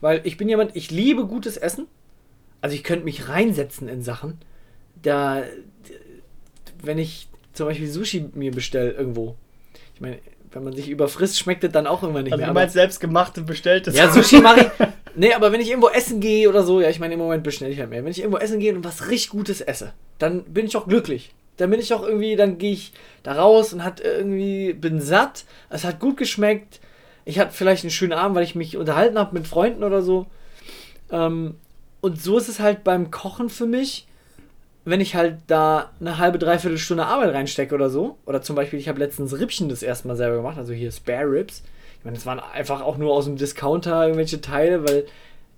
Weil 0.00 0.20
ich 0.24 0.36
bin 0.36 0.48
jemand, 0.48 0.76
ich 0.76 0.90
liebe 0.90 1.26
gutes 1.26 1.56
Essen. 1.56 1.86
Also 2.60 2.74
ich 2.74 2.84
könnte 2.84 3.04
mich 3.04 3.28
reinsetzen 3.28 3.88
in 3.88 4.02
Sachen. 4.02 4.38
Da, 5.02 5.42
wenn 6.82 6.98
ich 6.98 7.28
zum 7.56 7.66
Beispiel 7.66 7.88
Sushi 7.88 8.28
mir 8.34 8.52
bestelle 8.52 8.92
irgendwo. 8.92 9.34
Ich 9.94 10.00
meine, 10.00 10.18
wenn 10.52 10.64
man 10.64 10.74
sich 10.74 10.88
überfrisst, 10.88 11.38
schmeckt 11.38 11.64
es 11.64 11.72
dann 11.72 11.86
auch 11.86 12.02
irgendwann 12.02 12.24
nicht 12.24 12.32
Also 12.32 12.40
mehr. 12.42 12.48
du 12.48 12.54
meinst 12.54 12.74
selbstgemachte, 12.74 13.42
bestelltes? 13.42 13.96
ja, 13.96 14.10
Sushi 14.10 14.40
mache 14.40 14.60
ich. 14.78 14.86
Nee, 15.18 15.32
aber 15.32 15.50
wenn 15.52 15.60
ich 15.62 15.70
irgendwo 15.70 15.88
essen 15.88 16.20
gehe 16.20 16.48
oder 16.48 16.62
so, 16.62 16.80
ja, 16.80 16.90
ich 16.90 17.00
meine, 17.00 17.14
im 17.14 17.20
Moment 17.20 17.42
bestelle 17.42 17.70
ich 17.70 17.78
halt 17.80 17.88
mehr. 17.90 18.04
Wenn 18.04 18.10
ich 18.10 18.20
irgendwo 18.20 18.38
essen 18.38 18.60
gehe 18.60 18.74
und 18.74 18.84
was 18.84 19.08
richtig 19.08 19.30
Gutes 19.30 19.60
esse, 19.62 19.92
dann 20.18 20.44
bin 20.44 20.66
ich 20.66 20.76
auch 20.76 20.86
glücklich. 20.86 21.34
Dann 21.56 21.70
bin 21.70 21.80
ich 21.80 21.94
auch 21.94 22.02
irgendwie, 22.06 22.36
dann 22.36 22.58
gehe 22.58 22.72
ich 22.72 22.92
da 23.22 23.32
raus 23.32 23.72
und 23.72 23.82
hat 23.82 24.00
irgendwie, 24.00 24.74
bin 24.74 25.00
satt, 25.00 25.44
es 25.70 25.84
hat 25.84 26.00
gut 26.00 26.18
geschmeckt. 26.18 26.80
Ich 27.24 27.38
hatte 27.38 27.52
vielleicht 27.54 27.82
einen 27.84 27.90
schönen 27.90 28.12
Abend, 28.12 28.36
weil 28.36 28.44
ich 28.44 28.54
mich 28.54 28.76
unterhalten 28.76 29.18
habe 29.18 29.34
mit 29.34 29.46
Freunden 29.48 29.82
oder 29.82 30.02
so. 30.02 30.26
Ähm, 31.10 31.54
und 32.02 32.20
so 32.22 32.36
ist 32.36 32.48
es 32.48 32.60
halt 32.60 32.84
beim 32.84 33.10
Kochen 33.10 33.48
für 33.48 33.66
mich, 33.66 34.06
wenn 34.86 35.00
ich 35.00 35.16
halt 35.16 35.38
da 35.48 35.90
eine 36.00 36.18
halbe, 36.18 36.38
dreiviertel 36.38 36.78
Stunde 36.78 37.06
Arbeit 37.06 37.34
reinstecke 37.34 37.74
oder 37.74 37.90
so. 37.90 38.18
Oder 38.24 38.40
zum 38.40 38.54
Beispiel, 38.54 38.78
ich 38.78 38.88
habe 38.88 39.00
letztens 39.00 39.36
Rippchen 39.36 39.68
das 39.68 39.82
erste 39.82 40.06
Mal 40.06 40.16
selber 40.16 40.36
gemacht, 40.36 40.56
also 40.56 40.72
hier 40.72 40.92
Spare 40.92 41.28
Ribs. 41.30 41.64
Ich 41.98 42.04
meine, 42.04 42.16
das 42.16 42.24
waren 42.24 42.38
einfach 42.38 42.82
auch 42.82 42.96
nur 42.96 43.12
aus 43.12 43.24
dem 43.24 43.36
Discounter 43.36 44.02
irgendwelche 44.02 44.40
Teile, 44.40 44.88
weil 44.88 45.06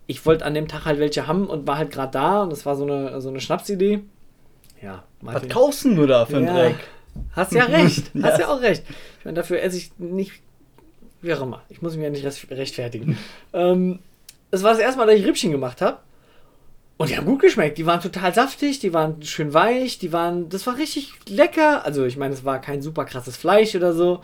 ich 0.06 0.24
wollte 0.24 0.46
an 0.46 0.54
dem 0.54 0.66
Tag 0.66 0.86
halt 0.86 0.98
welche 0.98 1.26
haben 1.26 1.46
und 1.46 1.66
war 1.66 1.76
halt 1.76 1.90
gerade 1.90 2.12
da 2.12 2.42
und 2.42 2.50
das 2.50 2.64
war 2.64 2.74
so 2.74 2.84
eine, 2.84 3.20
so 3.20 3.28
eine 3.28 3.40
Schnapsidee. 3.40 4.00
Ja, 4.80 5.04
Was 5.20 5.46
kaufst 5.48 5.84
du 5.84 6.06
da 6.06 6.24
für 6.24 6.38
einen 6.38 6.46
ja, 6.46 6.54
Dreck? 6.54 6.76
Hast 7.32 7.52
ja 7.52 7.64
recht. 7.64 8.10
Hast 8.22 8.38
Ja. 8.38 8.46
ja 8.46 8.48
auch 8.48 8.62
recht. 8.62 8.82
Ich 9.18 9.24
meine, 9.26 9.34
dafür 9.36 9.60
esse 9.60 9.76
ich 9.76 9.90
nicht. 9.98 10.40
Wie 11.20 11.34
auch 11.34 11.42
immer. 11.42 11.62
Ich 11.68 11.82
muss 11.82 11.96
mich 11.96 12.04
ja 12.04 12.10
nicht 12.10 12.24
rechtfertigen. 12.50 13.18
ähm, 13.52 13.98
es 14.50 14.62
war 14.62 14.70
das 14.70 14.80
erste 14.80 14.98
Mal, 14.98 15.06
dass 15.06 15.16
ich 15.16 15.26
Rippchen 15.26 15.50
gemacht 15.50 15.82
habe. 15.82 15.98
Und 16.98 17.08
die 17.08 17.16
haben 17.16 17.26
gut 17.26 17.40
geschmeckt. 17.40 17.78
Die 17.78 17.86
waren 17.86 18.00
total 18.00 18.34
saftig, 18.34 18.80
die 18.80 18.92
waren 18.92 19.22
schön 19.22 19.54
weich, 19.54 19.98
die 19.98 20.12
waren. 20.12 20.48
Das 20.48 20.66
war 20.66 20.76
richtig 20.76 21.12
lecker. 21.28 21.86
Also, 21.86 22.04
ich 22.04 22.16
meine, 22.16 22.34
es 22.34 22.44
war 22.44 22.60
kein 22.60 22.82
super 22.82 23.04
krasses 23.04 23.36
Fleisch 23.36 23.74
oder 23.74 23.94
so. 23.94 24.22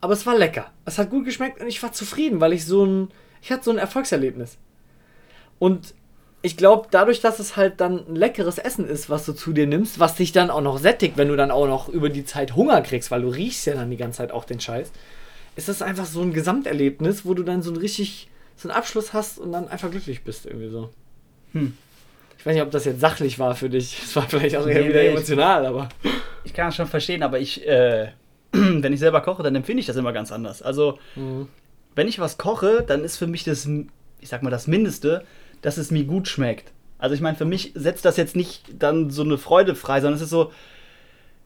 Aber 0.00 0.14
es 0.14 0.26
war 0.26 0.36
lecker. 0.36 0.72
Es 0.86 0.98
hat 0.98 1.10
gut 1.10 1.26
geschmeckt 1.26 1.60
und 1.60 1.68
ich 1.68 1.82
war 1.82 1.92
zufrieden, 1.92 2.40
weil 2.40 2.54
ich 2.54 2.64
so 2.64 2.84
ein. 2.84 3.08
Ich 3.42 3.52
hatte 3.52 3.64
so 3.64 3.70
ein 3.70 3.78
Erfolgserlebnis. 3.78 4.56
Und 5.58 5.94
ich 6.40 6.56
glaube, 6.56 6.88
dadurch, 6.90 7.20
dass 7.20 7.38
es 7.40 7.56
halt 7.56 7.80
dann 7.80 8.06
ein 8.08 8.16
leckeres 8.16 8.56
Essen 8.58 8.86
ist, 8.86 9.10
was 9.10 9.26
du 9.26 9.34
zu 9.34 9.52
dir 9.52 9.66
nimmst, 9.66 9.98
was 9.98 10.14
dich 10.14 10.32
dann 10.32 10.50
auch 10.50 10.62
noch 10.62 10.78
sättigt, 10.78 11.18
wenn 11.18 11.28
du 11.28 11.36
dann 11.36 11.50
auch 11.50 11.66
noch 11.66 11.88
über 11.90 12.08
die 12.08 12.24
Zeit 12.24 12.56
Hunger 12.56 12.80
kriegst, 12.80 13.10
weil 13.10 13.22
du 13.22 13.28
riechst 13.28 13.66
ja 13.66 13.74
dann 13.74 13.90
die 13.90 13.96
ganze 13.98 14.18
Zeit 14.18 14.32
auch 14.32 14.44
den 14.44 14.60
Scheiß, 14.60 14.92
ist 15.56 15.68
das 15.68 15.82
einfach 15.82 16.06
so 16.06 16.22
ein 16.22 16.32
Gesamterlebnis, 16.32 17.24
wo 17.24 17.34
du 17.34 17.42
dann 17.42 17.62
so 17.62 17.70
ein 17.70 17.76
richtig, 17.76 18.28
so 18.56 18.68
einen 18.68 18.76
Abschluss 18.76 19.12
hast 19.12 19.38
und 19.38 19.52
dann 19.52 19.68
einfach 19.68 19.90
glücklich 19.90 20.22
bist, 20.22 20.46
irgendwie 20.46 20.68
so. 20.68 20.90
Hm. 21.52 21.76
Ich 22.44 22.46
weiß 22.46 22.56
nicht, 22.56 22.62
ob 22.62 22.70
das 22.72 22.84
jetzt 22.84 23.00
sachlich 23.00 23.38
war 23.38 23.54
für 23.54 23.70
dich. 23.70 24.02
Es 24.04 24.14
war 24.16 24.28
vielleicht 24.28 24.54
auch 24.56 24.66
eher 24.66 24.82
Nee, 24.82 24.88
wieder 24.90 25.00
nee, 25.00 25.06
ich- 25.08 25.12
emotional, 25.14 25.64
aber. 25.64 25.88
Ich 26.44 26.52
kann 26.52 26.66
das 26.66 26.76
schon 26.76 26.86
verstehen, 26.86 27.22
aber 27.22 27.40
ich, 27.40 27.66
äh, 27.66 28.08
wenn 28.52 28.92
ich 28.92 29.00
selber 29.00 29.22
koche, 29.22 29.42
dann 29.42 29.54
empfinde 29.54 29.80
ich 29.80 29.86
das 29.86 29.96
immer 29.96 30.12
ganz 30.12 30.30
anders. 30.30 30.60
Also, 30.60 30.98
Mhm. 31.16 31.48
wenn 31.94 32.06
ich 32.06 32.18
was 32.18 32.36
koche, 32.36 32.84
dann 32.86 33.02
ist 33.02 33.16
für 33.16 33.26
mich 33.26 33.44
das, 33.44 33.66
ich 34.20 34.28
sag 34.28 34.42
mal, 34.42 34.50
das 34.50 34.66
Mindeste, 34.66 35.24
dass 35.62 35.78
es 35.78 35.90
mir 35.90 36.04
gut 36.04 36.28
schmeckt. 36.28 36.70
Also 36.98 37.14
ich 37.14 37.22
meine, 37.22 37.38
für 37.38 37.46
mich 37.46 37.72
setzt 37.74 38.04
das 38.04 38.18
jetzt 38.18 38.36
nicht 38.36 38.62
dann 38.78 39.08
so 39.08 39.22
eine 39.22 39.38
Freude 39.38 39.74
frei, 39.74 40.02
sondern 40.02 40.16
es 40.16 40.20
ist 40.22 40.28
so, 40.28 40.52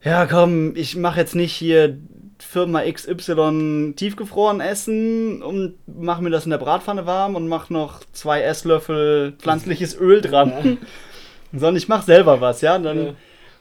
ja 0.02 0.26
komm, 0.26 0.74
ich 0.74 0.96
mache 0.96 1.20
jetzt 1.20 1.36
nicht 1.36 1.52
hier 1.52 1.96
Firma 2.40 2.82
XY 2.90 3.94
tiefgefroren 3.96 4.60
essen 4.60 5.42
und 5.42 5.74
mache 5.86 6.22
mir 6.22 6.30
das 6.30 6.44
in 6.44 6.50
der 6.50 6.58
Bratpfanne 6.58 7.06
warm 7.06 7.34
und 7.36 7.48
mache 7.48 7.72
noch 7.72 8.00
zwei 8.12 8.42
Esslöffel 8.42 9.34
pflanzliches 9.38 9.98
Öl 9.98 10.20
dran. 10.20 10.78
Sondern 11.52 11.76
ich 11.76 11.88
mache 11.88 12.04
selber 12.04 12.40
was, 12.40 12.60
ja. 12.60 12.76
Und 12.76 12.82
dann, 12.84 13.06
Ja. 13.06 13.14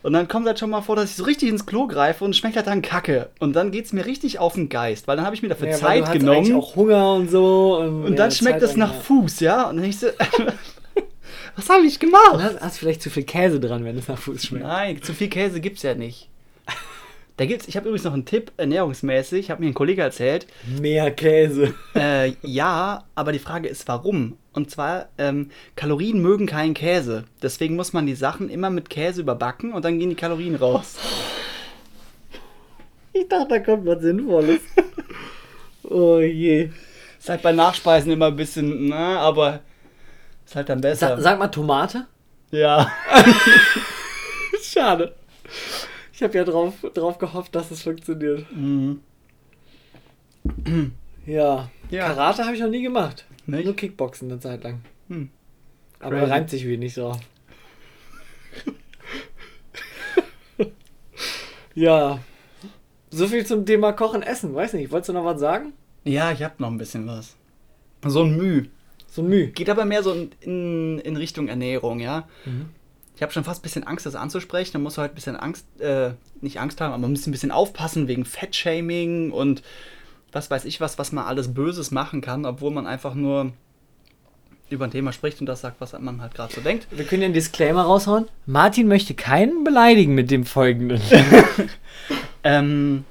und 0.04 0.14
dann 0.14 0.28
kommt 0.28 0.46
halt 0.46 0.60
schon 0.60 0.70
mal 0.70 0.82
vor, 0.82 0.96
dass 0.98 1.10
ich 1.12 1.16
so 1.16 1.24
richtig 1.24 1.50
ins 1.50 1.66
Klo 1.66 1.88
greife 1.88 2.24
und 2.26 2.32
es 2.32 2.38
schmeckt 2.38 2.56
halt 2.58 2.68
dann 2.68 2.82
Kacke. 2.82 3.30
Und 3.40 3.56
dann 3.56 3.72
geht 3.72 3.86
es 3.86 3.94
mir 3.94 4.06
richtig 4.06 4.40
auf 4.40 4.56
den 4.56 4.68
Geist, 4.70 5.08
weil 5.08 5.16
dann 5.16 5.26
habe 5.26 5.36
ich 5.36 5.42
mir 5.42 5.48
dafür 5.50 5.70
Ja, 5.70 5.76
Zeit 5.78 6.08
du 6.08 6.12
genommen. 6.20 6.38
eigentlich 6.38 6.54
auch 6.56 6.76
Hunger 6.76 7.14
und 7.14 7.32
so. 7.32 7.78
Und, 7.78 8.04
Und 8.04 8.12
ja, 8.12 8.18
dann 8.18 8.32
schmeckt 8.32 8.62
es 8.62 8.76
nach 8.76 8.94
Fuß, 8.94 9.40
ja? 9.40 9.70
Und 9.70 9.78
dann 9.78 9.86
ich 9.86 10.00
so, 10.00 10.08
was 11.56 11.70
habe 11.70 11.86
ich 11.86 11.94
ja. 11.94 12.00
gemacht? 12.00 12.40
Hast, 12.40 12.60
hast 12.62 12.78
vielleicht 12.78 13.02
zu 13.02 13.10
viel 13.10 13.24
Käse 13.24 13.60
dran, 13.60 13.84
wenn 13.86 13.98
es 13.98 14.08
nach 14.08 14.18
Fuß 14.20 14.46
schmeckt. 14.46 14.66
Nein, 14.66 15.02
zu 15.02 15.14
viel 15.14 15.30
Käse 15.30 15.60
gibt's 15.62 15.84
ja 15.84 15.96
nicht. 15.96 16.30
Da 17.38 17.46
gibt's, 17.46 17.68
ich 17.68 17.78
habe 17.78 17.88
übrigens 17.88 18.04
noch 18.04 18.14
einen 18.14 18.26
Tipp, 18.26 18.52
ernährungsmäßig, 18.58 19.52
hat 19.52 19.60
mir 19.60 19.68
ein 19.68 19.76
Kollege 19.76 20.02
erzählt. 20.02 20.48
Mehr 20.82 21.12
Käse. 21.12 21.76
Äh, 21.96 22.34
ja, 22.42 23.04
aber 23.14 23.32
die 23.32 23.38
Frage 23.38 23.68
ist, 23.68 23.88
warum? 23.88 24.38
Und 24.54 24.72
zwar, 24.72 25.10
ähm, 25.20 25.52
Kalorien 25.76 26.20
mögen 26.20 26.48
keinen 26.48 26.74
Käse. 26.74 27.26
Deswegen 27.44 27.76
muss 27.76 27.94
man 27.94 28.08
die 28.08 28.16
Sachen 28.16 28.50
immer 28.50 28.72
mit 28.72 28.90
Käse 28.90 29.22
überbacken 29.22 29.72
und 29.72 29.86
dann 29.86 30.00
gehen 30.00 30.10
die 30.10 30.16
Kalorien 30.16 30.56
raus. 30.56 30.96
Ich 33.14 33.28
dachte, 33.28 33.50
da 33.50 33.60
kommt 33.60 33.86
was 33.86 34.02
Sinnvolles. 34.02 34.62
oh 35.84 36.20
je. 36.20 36.72
Ist 37.20 37.30
halt 37.30 37.44
bei 37.44 37.52
Nachspeisen 37.52 38.12
immer 38.12 38.28
ein 38.28 38.36
bisschen, 38.36 38.90
na, 38.90 39.20
aber 39.20 39.60
ist 40.44 40.56
halt 40.56 40.70
dann 40.70 40.82
besser. 40.82 41.18
Sa 41.18 41.22
sag 41.22 41.38
mal 41.38 41.50
Tomate. 41.50 42.08
ja. 42.50 42.92
Schade. 44.64 45.14
Ich 46.18 46.24
habe 46.24 46.36
ja 46.36 46.44
drauf, 46.44 46.74
drauf 46.96 47.20
gehofft, 47.20 47.54
dass 47.54 47.70
es 47.70 47.84
funktioniert. 47.84 48.52
Mhm. 48.52 49.02
Ja. 51.28 51.70
Ja. 51.92 52.08
Karate 52.08 52.44
habe 52.44 52.56
ich 52.56 52.62
noch 52.62 52.72
nie 52.72 52.82
gemacht. 52.82 53.28
Nicht? 53.46 53.66
Nur 53.66 53.76
Kickboxen 53.76 54.32
eine 54.32 54.40
Zeit 54.40 54.64
lang. 54.64 54.82
Hm. 55.10 55.30
Aber 56.00 56.18
Crazy. 56.18 56.32
reimt 56.32 56.50
sich 56.50 56.66
wie 56.66 56.78
nicht 56.78 56.96
so. 56.96 57.16
ja. 61.76 62.18
So 63.12 63.28
viel 63.28 63.46
zum 63.46 63.68
Thema 63.68 63.94
Kochen, 63.94 64.24
Essen. 64.24 64.56
Weiß 64.56 64.74
nicht, 64.74 64.92
wolltest 64.92 65.10
du 65.10 65.14
noch 65.14 65.26
was 65.26 65.40
sagen? 65.40 65.74
Ja, 66.04 66.32
ich 66.32 66.42
hab 66.42 66.60
noch 66.60 66.72
ein 66.72 66.80
bisschen 66.80 67.06
was. 67.06 67.36
So 68.04 68.24
ein 68.24 68.36
Müh. 68.36 68.64
So 69.08 69.22
ein 69.22 69.30
Mühe. 69.30 69.50
Geht 69.50 69.70
aber 69.70 69.86
mehr 69.86 70.02
so 70.02 70.14
in, 70.14 70.32
in, 70.42 70.98
in 70.98 71.16
Richtung 71.16 71.48
Ernährung, 71.48 72.00
ja. 72.00 72.28
Mhm. 72.46 72.72
Ich 73.18 73.24
habe 73.24 73.34
schon 73.34 73.44
fast 73.44 73.62
ein 73.62 73.64
bisschen 73.64 73.84
Angst, 73.84 74.06
das 74.06 74.16
anzusprechen. 74.16 74.74
Da 74.74 74.80
musst 74.80 74.98
du 74.98 75.02
halt 75.02 75.12
ein 75.12 75.16
bisschen 75.16 75.36
Angst, 75.36 75.66
äh, 75.82 76.12
nicht 76.40 76.60
Angst 76.60 76.80
haben, 76.80 76.94
aber 76.94 77.02
man 77.02 77.12
muss 77.12 77.26
ein 77.28 77.32
bisschen 77.32 77.52
aufpassen 77.52 78.08
wegen 78.08 78.26
Fettshaming 78.26 79.32
und 79.32 79.64
was 80.32 80.52
weiß 80.52 80.66
ich 80.66 80.80
was, 80.82 81.00
was 81.00 81.12
man 81.12 81.26
alles 81.26 81.54
Böses 81.54 81.90
machen 81.90 82.22
kann, 82.22 82.46
obwohl 82.46 82.72
man 82.72 82.86
einfach 82.86 83.16
nur 83.16 83.54
über 84.70 84.86
ein 84.86 84.92
Thema 84.92 85.14
spricht 85.14 85.40
und 85.40 85.48
das 85.48 85.62
sagt, 85.62 85.82
was 85.82 85.98
man 85.98 86.22
halt 86.22 86.36
gerade 86.36 86.54
so 86.54 86.62
denkt. 86.62 86.88
Wir 86.92 87.06
können 87.06 87.24
ja 87.24 87.26
einen 87.26 87.34
Disclaimer 87.34 87.84
raushauen. 87.84 88.28
Martin 88.46 88.88
möchte 88.88 89.16
keinen 89.16 89.64
beleidigen 89.64 90.14
mit 90.14 90.30
dem 90.32 90.46
folgenden. 90.46 91.02
Ähm, 92.44 93.04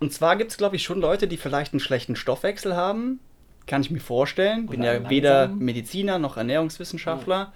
und 0.00 0.12
zwar 0.12 0.36
gibt 0.36 0.50
es, 0.50 0.58
glaube 0.58 0.76
ich, 0.76 0.82
schon 0.82 1.00
Leute, 1.00 1.26
die 1.26 1.38
vielleicht 1.38 1.72
einen 1.72 1.80
schlechten 1.80 2.14
Stoffwechsel 2.14 2.76
haben. 2.76 3.20
Kann 3.66 3.80
ich 3.80 3.90
mir 3.90 4.00
vorstellen. 4.00 4.66
Bin 4.66 4.80
Oder 4.80 5.00
ja 5.00 5.10
weder 5.10 5.40
langsam. 5.46 5.58
Mediziner 5.60 6.18
noch 6.18 6.36
Ernährungswissenschaftler. 6.36 7.52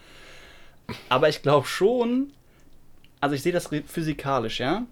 Aber 1.09 1.29
ich 1.29 1.43
glaube 1.43 1.67
schon, 1.67 2.33
also 3.21 3.35
ich 3.35 3.43
sehe 3.43 3.53
das 3.53 3.71
physikalisch, 3.87 4.61
ja. 4.61 4.85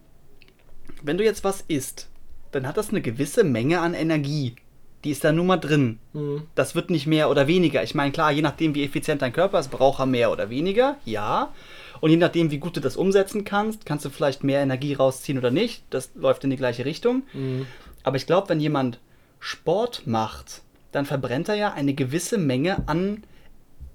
Wenn 1.02 1.18
du 1.18 1.24
jetzt 1.24 1.44
was 1.44 1.62
isst, 1.68 2.09
dann 2.52 2.66
hat 2.66 2.76
das 2.76 2.90
eine 2.90 3.02
gewisse 3.02 3.44
Menge 3.44 3.81
an 3.81 3.94
Energie. 3.94 4.57
Die 5.05 5.11
ist 5.11 5.24
da 5.24 5.33
nun 5.33 5.48
mal 5.48 5.57
drin. 5.57 5.98
Mhm. 6.12 6.42
Das 6.55 6.74
wird 6.74 6.90
nicht 6.90 7.07
mehr 7.07 7.28
oder 7.28 7.48
weniger. 7.48 7.83
Ich 7.83 7.94
meine, 7.94 8.12
klar, 8.12 8.31
je 8.31 8.42
nachdem, 8.42 8.74
wie 8.74 8.85
effizient 8.85 9.20
dein 9.20 9.33
Körper 9.33 9.59
ist, 9.59 9.70
braucht 9.70 9.98
er 9.98 10.07
mehr 10.07 10.31
oder 10.31 10.48
weniger, 10.48 10.96
ja. 11.05 11.52
Und 12.00 12.11
je 12.11 12.16
nachdem, 12.16 12.50
wie 12.50 12.59
gut 12.59 12.76
du 12.76 12.81
das 12.81 12.96
umsetzen 12.96 13.44
kannst, 13.44 13.85
kannst 13.85 14.05
du 14.05 14.11
vielleicht 14.11 14.44
mehr 14.44 14.61
Energie 14.61 14.94
rausziehen 14.94 15.38
oder 15.38 15.50
nicht. 15.50 15.85
Das 15.90 16.11
läuft 16.14 16.44
in 16.44 16.50
die 16.50 16.57
gleiche 16.57 16.85
Richtung. 16.85 17.22
Mhm. 17.33 17.66
Aber 18.05 18.16
ich 18.16 18.26
glaube, 18.26 18.48
wenn 18.48 18.61
jemand 18.61 18.98
Sport 19.40 20.07
macht, 20.07 20.62
dann 20.92 21.05
verbrennt 21.05 21.48
er 21.48 21.55
ja 21.57 21.72
eine 21.72 21.94
gewisse 21.94 22.38
Menge 22.38 22.87
an 22.87 23.24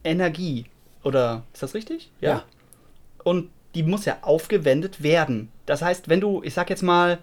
Energie. 0.03 0.65
Oder 1.03 1.43
ist 1.53 1.63
das 1.63 1.73
richtig? 1.73 2.10
Ja. 2.21 2.43
Und 3.23 3.49
die 3.75 3.83
muss 3.83 4.05
ja 4.05 4.17
aufgewendet 4.21 5.03
werden. 5.03 5.49
Das 5.65 5.81
heißt, 5.81 6.10
wenn 6.10 6.21
du, 6.21 6.41
ich 6.43 6.53
sag 6.53 6.69
jetzt 6.69 6.83
mal, 6.83 7.19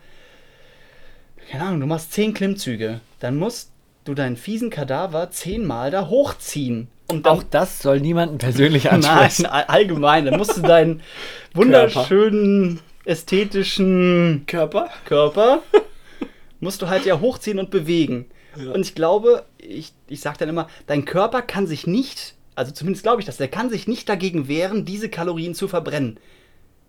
keine 1.50 1.64
Ahnung, 1.64 1.80
du 1.80 1.86
machst 1.86 2.12
zehn 2.12 2.32
Klimmzüge, 2.34 3.00
dann 3.20 3.36
musst 3.36 3.70
du 4.04 4.14
deinen 4.14 4.36
fiesen 4.36 4.70
Kadaver 4.70 5.30
zehnmal 5.30 5.90
da 5.90 6.08
hochziehen. 6.08 6.88
Und 7.08 7.26
Auch 7.26 7.42
das 7.42 7.80
soll 7.80 8.00
niemanden 8.00 8.38
persönlich 8.38 8.84
Nein, 8.90 9.04
ansprechen. 9.04 9.46
all- 9.46 9.64
allgemein, 9.64 10.24
dann 10.26 10.36
musst 10.38 10.56
du 10.56 10.62
deinen 10.62 11.02
wunderschönen 11.54 12.80
ästhetischen 13.04 14.44
Körper? 14.46 14.88
Körper 15.04 15.62
musst 16.60 16.80
du 16.82 16.88
halt 16.88 17.04
ja 17.04 17.20
hochziehen 17.20 17.58
und 17.58 17.70
bewegen. 17.70 18.26
Ja. 18.56 18.70
Und 18.72 18.82
ich 18.82 18.94
glaube, 18.94 19.44
ich, 19.58 19.92
ich 20.08 20.20
sage 20.20 20.38
dann 20.38 20.48
immer, 20.48 20.68
dein 20.86 21.04
Körper 21.04 21.42
kann 21.42 21.66
sich 21.66 21.86
nicht, 21.86 22.34
also 22.54 22.72
zumindest 22.72 23.02
glaube 23.04 23.20
ich 23.20 23.26
das, 23.26 23.36
der 23.36 23.48
kann 23.48 23.70
sich 23.70 23.86
nicht 23.88 24.08
dagegen 24.08 24.48
wehren, 24.48 24.84
diese 24.84 25.08
Kalorien 25.08 25.54
zu 25.54 25.68
verbrennen. 25.68 26.18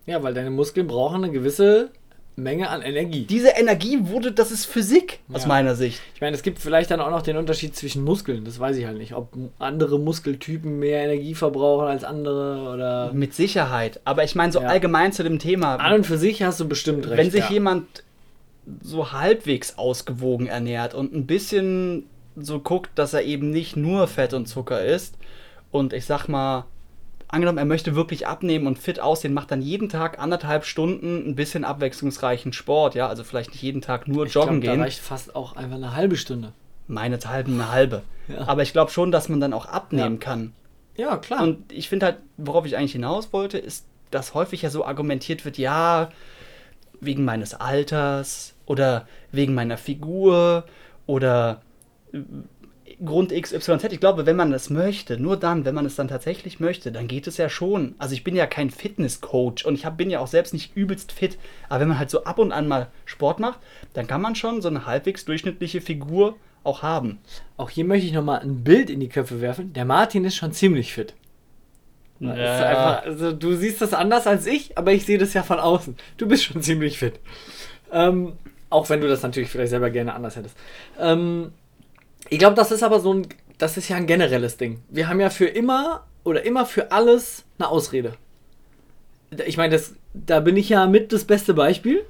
Ja, 0.06 0.22
weil 0.22 0.34
deine 0.34 0.50
Muskeln 0.50 0.86
brauchen 0.86 1.24
eine 1.24 1.32
gewisse 1.32 1.90
Menge 2.38 2.68
an 2.68 2.82
Energie. 2.82 3.24
Diese 3.24 3.48
Energie 3.48 3.98
wurde, 4.02 4.30
das 4.30 4.50
ist 4.52 4.66
Physik 4.66 5.20
aus 5.32 5.42
Ja. 5.42 5.48
meiner 5.48 5.74
Sicht. 5.74 6.00
Ich 6.14 6.20
meine, 6.20 6.36
es 6.36 6.42
gibt 6.42 6.58
vielleicht 6.58 6.90
dann 6.90 7.00
auch 7.00 7.10
noch 7.10 7.22
den 7.22 7.38
Unterschied 7.38 7.74
zwischen 7.74 8.04
Muskeln. 8.04 8.44
Das 8.44 8.60
weiß 8.60 8.76
ich 8.76 8.84
halt 8.84 8.98
nicht. 8.98 9.14
Ob 9.14 9.32
andere 9.58 9.98
Muskeltypen 9.98 10.78
mehr 10.78 11.02
Energie 11.02 11.34
verbrauchen 11.34 11.86
als 11.88 12.04
andere 12.04 12.70
oder. 12.74 13.12
Mit 13.14 13.32
Sicherheit. 13.34 14.00
Aber 14.04 14.22
ich 14.22 14.34
meine 14.34 14.52
so 14.52 14.60
Ja. 14.60 14.68
allgemein 14.68 15.12
zu 15.12 15.22
dem 15.24 15.38
Thema, 15.38 15.76
An 15.76 15.94
und 15.94 16.06
für 16.06 16.18
sich 16.18 16.42
hast 16.42 16.60
du 16.60 16.68
bestimmt 16.68 17.06
recht. 17.08 17.16
wenn 17.16 17.30
sich 17.30 17.44
ja. 17.44 17.50
jemand 17.52 18.04
so 18.82 19.12
halbwegs 19.12 19.78
ausgewogen 19.78 20.46
ernährt 20.46 20.92
und 20.94 21.14
ein 21.14 21.26
bisschen 21.26 22.04
so 22.36 22.58
guckt, 22.60 22.90
dass 22.96 23.14
er 23.14 23.22
eben 23.22 23.48
nicht 23.50 23.76
nur 23.76 24.06
Fett 24.08 24.34
und 24.34 24.46
Zucker 24.46 24.84
isst 24.84 25.14
und 25.76 25.92
ich 25.92 26.04
sag 26.06 26.28
mal, 26.28 26.64
angenommen, 27.28 27.58
er 27.58 27.64
möchte 27.64 27.94
wirklich 27.96 28.26
abnehmen 28.26 28.66
und 28.66 28.78
fit 28.78 29.00
aussehen, 29.00 29.34
macht 29.34 29.50
dann 29.50 29.60
jeden 29.62 29.88
Tag 29.88 30.18
anderthalb 30.18 30.64
Stunden 30.64 31.28
ein 31.28 31.34
bisschen 31.34 31.64
abwechslungsreichen 31.64 32.52
Sport, 32.52 32.94
ja, 32.94 33.08
also 33.08 33.24
vielleicht 33.24 33.50
nicht 33.50 33.62
jeden 33.62 33.80
Tag 33.82 34.06
nur 34.08 34.26
ich 34.26 34.34
joggen 34.34 34.60
glaub, 34.60 34.72
gehen, 34.74 34.78
Da 34.80 34.84
reicht 34.84 35.00
fast 35.00 35.34
auch 35.34 35.56
einfach 35.56 35.76
eine 35.76 35.94
halbe 35.96 36.16
Stunde. 36.16 36.52
meinethalb 36.88 37.48
eine 37.48 37.70
halbe. 37.72 38.02
Ja. 38.28 38.46
Aber 38.46 38.62
ich 38.62 38.72
glaube 38.72 38.90
schon, 38.92 39.10
dass 39.10 39.28
man 39.28 39.40
dann 39.40 39.52
auch 39.52 39.66
abnehmen 39.66 40.14
Ja. 40.16 40.20
kann. 40.20 40.52
Ja, 40.96 41.16
klar. 41.16 41.42
Und 41.42 41.72
ich 41.72 41.88
finde 41.88 42.06
halt, 42.06 42.18
worauf 42.36 42.64
ich 42.64 42.76
eigentlich 42.76 42.92
hinaus 42.92 43.32
wollte, 43.32 43.58
ist, 43.58 43.86
dass 44.12 44.34
häufig 44.34 44.62
ja 44.62 44.70
so 44.70 44.84
argumentiert 44.84 45.44
wird, 45.44 45.58
ja, 45.58 46.10
wegen 47.00 47.24
meines 47.24 47.54
Alters 47.54 48.54
oder 48.66 49.06
wegen 49.32 49.52
meiner 49.54 49.76
Figur 49.78 50.64
oder 51.06 51.60
Grund 53.04 53.32
XYZ. 53.32 53.84
Ich 53.90 54.00
glaube, 54.00 54.26
wenn 54.26 54.36
man 54.36 54.50
das 54.50 54.70
möchte, 54.70 55.18
nur 55.18 55.36
dann, 55.36 55.64
wenn 55.64 55.74
man 55.74 55.86
es 55.86 55.96
dann 55.96 56.08
tatsächlich 56.08 56.60
möchte, 56.60 56.92
dann 56.92 57.08
geht 57.08 57.26
es 57.26 57.36
ja 57.36 57.48
schon. 57.48 57.94
Also 57.98 58.14
ich 58.14 58.24
bin 58.24 58.36
ja 58.36 58.46
kein 58.46 58.70
Fitnesscoach 58.70 59.64
und 59.64 59.74
ich 59.74 59.84
hab, 59.84 59.96
bin 59.96 60.10
ja 60.10 60.20
auch 60.20 60.26
selbst 60.26 60.54
nicht 60.54 60.76
übelst 60.76 61.12
fit. 61.12 61.38
Aber 61.68 61.80
wenn 61.80 61.88
man 61.88 61.98
halt 61.98 62.10
so 62.10 62.24
ab 62.24 62.38
und 62.38 62.52
an 62.52 62.68
mal 62.68 62.88
Sport 63.04 63.40
macht, 63.40 63.60
dann 63.92 64.06
kann 64.06 64.22
man 64.22 64.34
schon 64.34 64.62
so 64.62 64.68
eine 64.68 64.86
halbwegs 64.86 65.24
durchschnittliche 65.24 65.80
Figur 65.80 66.36
auch 66.64 66.82
haben. 66.82 67.18
Auch 67.56 67.70
hier 67.70 67.84
möchte 67.84 68.06
ich 68.06 68.12
nochmal 68.12 68.40
ein 68.40 68.64
Bild 68.64 68.90
in 68.90 69.00
die 69.00 69.08
Köpfe 69.08 69.40
werfen. 69.40 69.72
Der 69.72 69.84
Martin 69.84 70.24
ist 70.24 70.36
schon 70.36 70.52
ziemlich 70.52 70.92
fit. 70.94 71.14
Ist 72.18 72.28
einfach, 72.28 73.02
also 73.02 73.32
du 73.32 73.54
siehst 73.56 73.82
das 73.82 73.92
anders 73.92 74.26
als 74.26 74.46
ich, 74.46 74.78
aber 74.78 74.92
ich 74.92 75.04
sehe 75.04 75.18
das 75.18 75.34
ja 75.34 75.42
von 75.42 75.60
außen. 75.60 75.96
Du 76.16 76.26
bist 76.26 76.44
schon 76.44 76.62
ziemlich 76.62 76.98
fit. 76.98 77.20
Ähm, 77.92 78.32
auch 78.70 78.88
wenn 78.88 79.02
du 79.02 79.08
das 79.08 79.22
natürlich 79.22 79.50
vielleicht 79.50 79.70
selber 79.70 79.90
gerne 79.90 80.14
anders 80.14 80.36
hättest. 80.36 80.56
Ähm, 80.98 81.52
ich 82.28 82.38
glaube, 82.38 82.54
das 82.54 82.72
ist 82.72 82.82
aber 82.82 83.00
so 83.00 83.14
ein, 83.14 83.28
das 83.58 83.76
ist 83.76 83.88
ja 83.88 83.96
ein 83.96 84.06
generelles 84.06 84.56
Ding. 84.56 84.82
Wir 84.88 85.08
haben 85.08 85.20
ja 85.20 85.30
für 85.30 85.46
immer 85.46 86.06
oder 86.24 86.44
immer 86.44 86.66
für 86.66 86.92
alles 86.92 87.44
eine 87.58 87.68
Ausrede. 87.68 88.14
Ich 89.46 89.56
meine, 89.56 89.80
da 90.14 90.40
bin 90.40 90.56
ich 90.56 90.68
ja 90.68 90.86
mit 90.86 91.12
das 91.12 91.24
beste 91.24 91.54
Beispiel. 91.54 92.04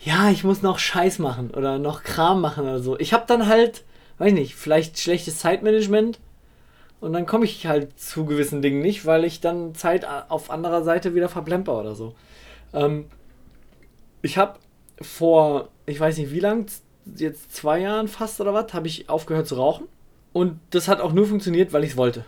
Ja, 0.00 0.30
ich 0.30 0.44
muss 0.44 0.62
noch 0.62 0.78
Scheiß 0.78 1.18
machen 1.18 1.50
oder 1.50 1.78
noch 1.78 2.02
Kram 2.02 2.40
machen 2.40 2.64
oder 2.64 2.80
so. 2.80 2.98
Ich 2.98 3.12
habe 3.12 3.24
dann 3.26 3.46
halt, 3.46 3.84
weiß 4.18 4.32
nicht, 4.32 4.54
vielleicht 4.54 4.98
schlechtes 4.98 5.38
Zeitmanagement 5.38 6.18
und 7.00 7.12
dann 7.12 7.26
komme 7.26 7.44
ich 7.44 7.66
halt 7.66 7.98
zu 7.98 8.24
gewissen 8.24 8.62
Dingen 8.62 8.80
nicht, 8.80 9.06
weil 9.06 9.24
ich 9.24 9.40
dann 9.40 9.74
Zeit 9.74 10.06
auf 10.28 10.50
anderer 10.50 10.82
Seite 10.84 11.14
wieder 11.14 11.28
verplemper 11.28 11.78
oder 11.78 11.94
so. 11.94 12.14
Ähm, 12.72 13.06
ich 14.22 14.38
habe 14.38 14.58
vor, 15.00 15.68
ich 15.86 15.98
weiß 16.00 16.18
nicht 16.18 16.32
wie 16.32 16.40
lang, 16.40 16.66
jetzt 17.16 17.54
zwei 17.54 17.80
Jahren 17.80 18.08
fast 18.08 18.40
oder 18.40 18.54
was, 18.54 18.72
habe 18.72 18.86
ich 18.86 19.08
aufgehört 19.08 19.46
zu 19.46 19.56
rauchen. 19.56 19.86
Und 20.32 20.58
das 20.70 20.88
hat 20.88 21.00
auch 21.00 21.12
nur 21.12 21.26
funktioniert, 21.26 21.72
weil 21.72 21.84
ich 21.84 21.92
es 21.92 21.96
wollte. 21.96 22.24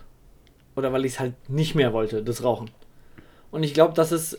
Oder 0.77 0.93
weil 0.93 1.05
ich 1.05 1.15
es 1.15 1.21
halt 1.21 1.35
nicht 1.49 1.75
mehr 1.75 1.93
wollte, 1.93 2.23
das 2.23 2.45
Rauchen. 2.45 2.71
Und 3.51 3.62
ich 3.62 3.75
glaube, 3.75 3.95
das 3.95 4.12
ist, 4.12 4.39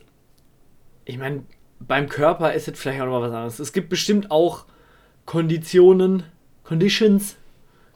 ich 1.05 1.17
meine, 1.17 1.43
beim 1.79 2.09
Körper 2.09 2.53
ist 2.53 2.67
es 2.67 2.79
vielleicht 2.79 3.01
auch 3.01 3.05
noch 3.05 3.21
was 3.21 3.31
anderes. 3.31 3.59
Es 3.59 3.73
gibt 3.73 3.89
bestimmt 3.89 4.31
auch 4.31 4.65
Konditionen, 5.25 6.23
Conditions, 6.63 7.35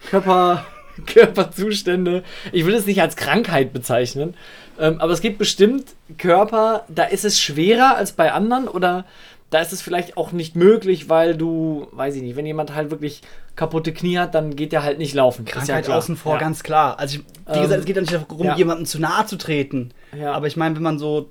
Körper, 0.10 0.66
Körperzustände. 1.06 2.24
Ich 2.52 2.66
will 2.66 2.76
es 2.76 2.86
nicht 2.86 3.02
als 3.02 3.16
Krankheit 3.16 3.74
bezeichnen, 3.74 4.36
ähm, 4.80 5.00
aber 5.00 5.14
es 5.14 5.22
gibt 5.22 5.38
bestimmt 5.38 5.96
Körper, 6.18 6.86
da 6.90 7.04
ist 7.04 7.26
es 7.26 7.40
schwerer 7.40 7.96
als 7.96 8.12
bei 8.12 8.32
anderen 8.32 8.68
oder 8.68 9.06
da 9.52 9.60
ist 9.60 9.74
es 9.74 9.82
vielleicht 9.82 10.18
auch 10.18 10.32
nicht 10.32 10.56
möglich, 10.56 11.10
weil 11.10 11.36
du, 11.36 11.88
weiß 11.92 12.16
ich 12.16 12.22
nicht, 12.22 12.38
wenn 12.38 12.46
jemand 12.46 12.74
halt 12.74 12.90
wirklich 12.90 13.22
kaputte 13.58 13.94
Knie 13.94 14.18
hat, 14.18 14.34
dann 14.34 14.56
geht 14.56 14.72
der 14.72 14.82
halt 14.82 14.98
nicht 14.98 15.14
laufen. 15.14 15.44
Krankheit 15.44 15.90
ja 15.90 15.98
außen 15.98 16.16
vor, 16.16 16.34
ja. 16.34 16.40
ganz 16.40 16.64
klar. 16.64 16.98
Also, 16.98 17.20
ich, 17.20 17.26
wie 17.48 17.58
ähm, 17.58 17.62
gesagt, 17.64 17.82
es 17.82 17.86
geht 17.86 17.98
ja 17.98 18.02
nicht 18.02 18.14
darum, 18.14 18.46
ja. 18.46 18.56
jemandem 18.56 18.86
zu 18.86 19.00
nahe 19.00 19.26
zu 19.26 19.38
treten. 19.38 19.94
Aber 20.26 20.48
ich 20.48 20.56
meine, 20.56 20.76
wenn 20.76 20.84
man 20.84 21.00
so 21.00 21.30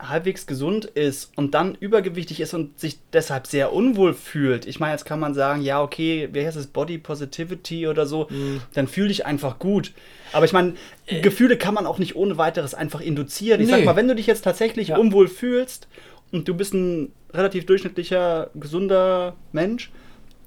halbwegs 0.00 0.46
gesund 0.46 0.84
ist 0.84 1.32
und 1.34 1.54
dann 1.54 1.74
übergewichtig 1.74 2.40
ist 2.40 2.54
und 2.54 2.78
sich 2.78 3.00
deshalb 3.12 3.48
sehr 3.48 3.72
unwohl 3.72 4.14
fühlt, 4.14 4.64
ich 4.64 4.78
meine, 4.78 4.92
jetzt 4.92 5.04
kann 5.04 5.18
man 5.18 5.34
sagen, 5.34 5.60
ja, 5.60 5.82
okay, 5.82 6.28
wie 6.30 6.46
heißt 6.46 6.56
es, 6.56 6.68
Body 6.68 6.98
Positivity 6.98 7.88
oder 7.88 8.06
so, 8.06 8.28
mhm. 8.30 8.60
dann 8.74 8.86
fühle 8.86 9.10
ich 9.10 9.26
einfach 9.26 9.58
gut. 9.58 9.92
Aber 10.32 10.44
ich 10.44 10.52
meine, 10.52 10.74
äh. 11.06 11.20
Gefühle 11.22 11.56
kann 11.56 11.74
man 11.74 11.86
auch 11.86 11.98
nicht 11.98 12.14
ohne 12.14 12.38
weiteres 12.38 12.74
einfach 12.74 13.00
induzieren. 13.00 13.60
Ich 13.60 13.66
nee. 13.66 13.72
sag 13.72 13.84
mal, 13.84 13.96
wenn 13.96 14.06
du 14.06 14.14
dich 14.14 14.28
jetzt 14.28 14.42
tatsächlich 14.42 14.92
unwohl 14.92 15.26
fühlst 15.26 15.88
und 16.32 16.48
du 16.48 16.54
bist 16.54 16.74
ein 16.74 17.12
relativ 17.32 17.66
durchschnittlicher, 17.66 18.50
gesunder 18.54 19.34
Mensch, 19.52 19.90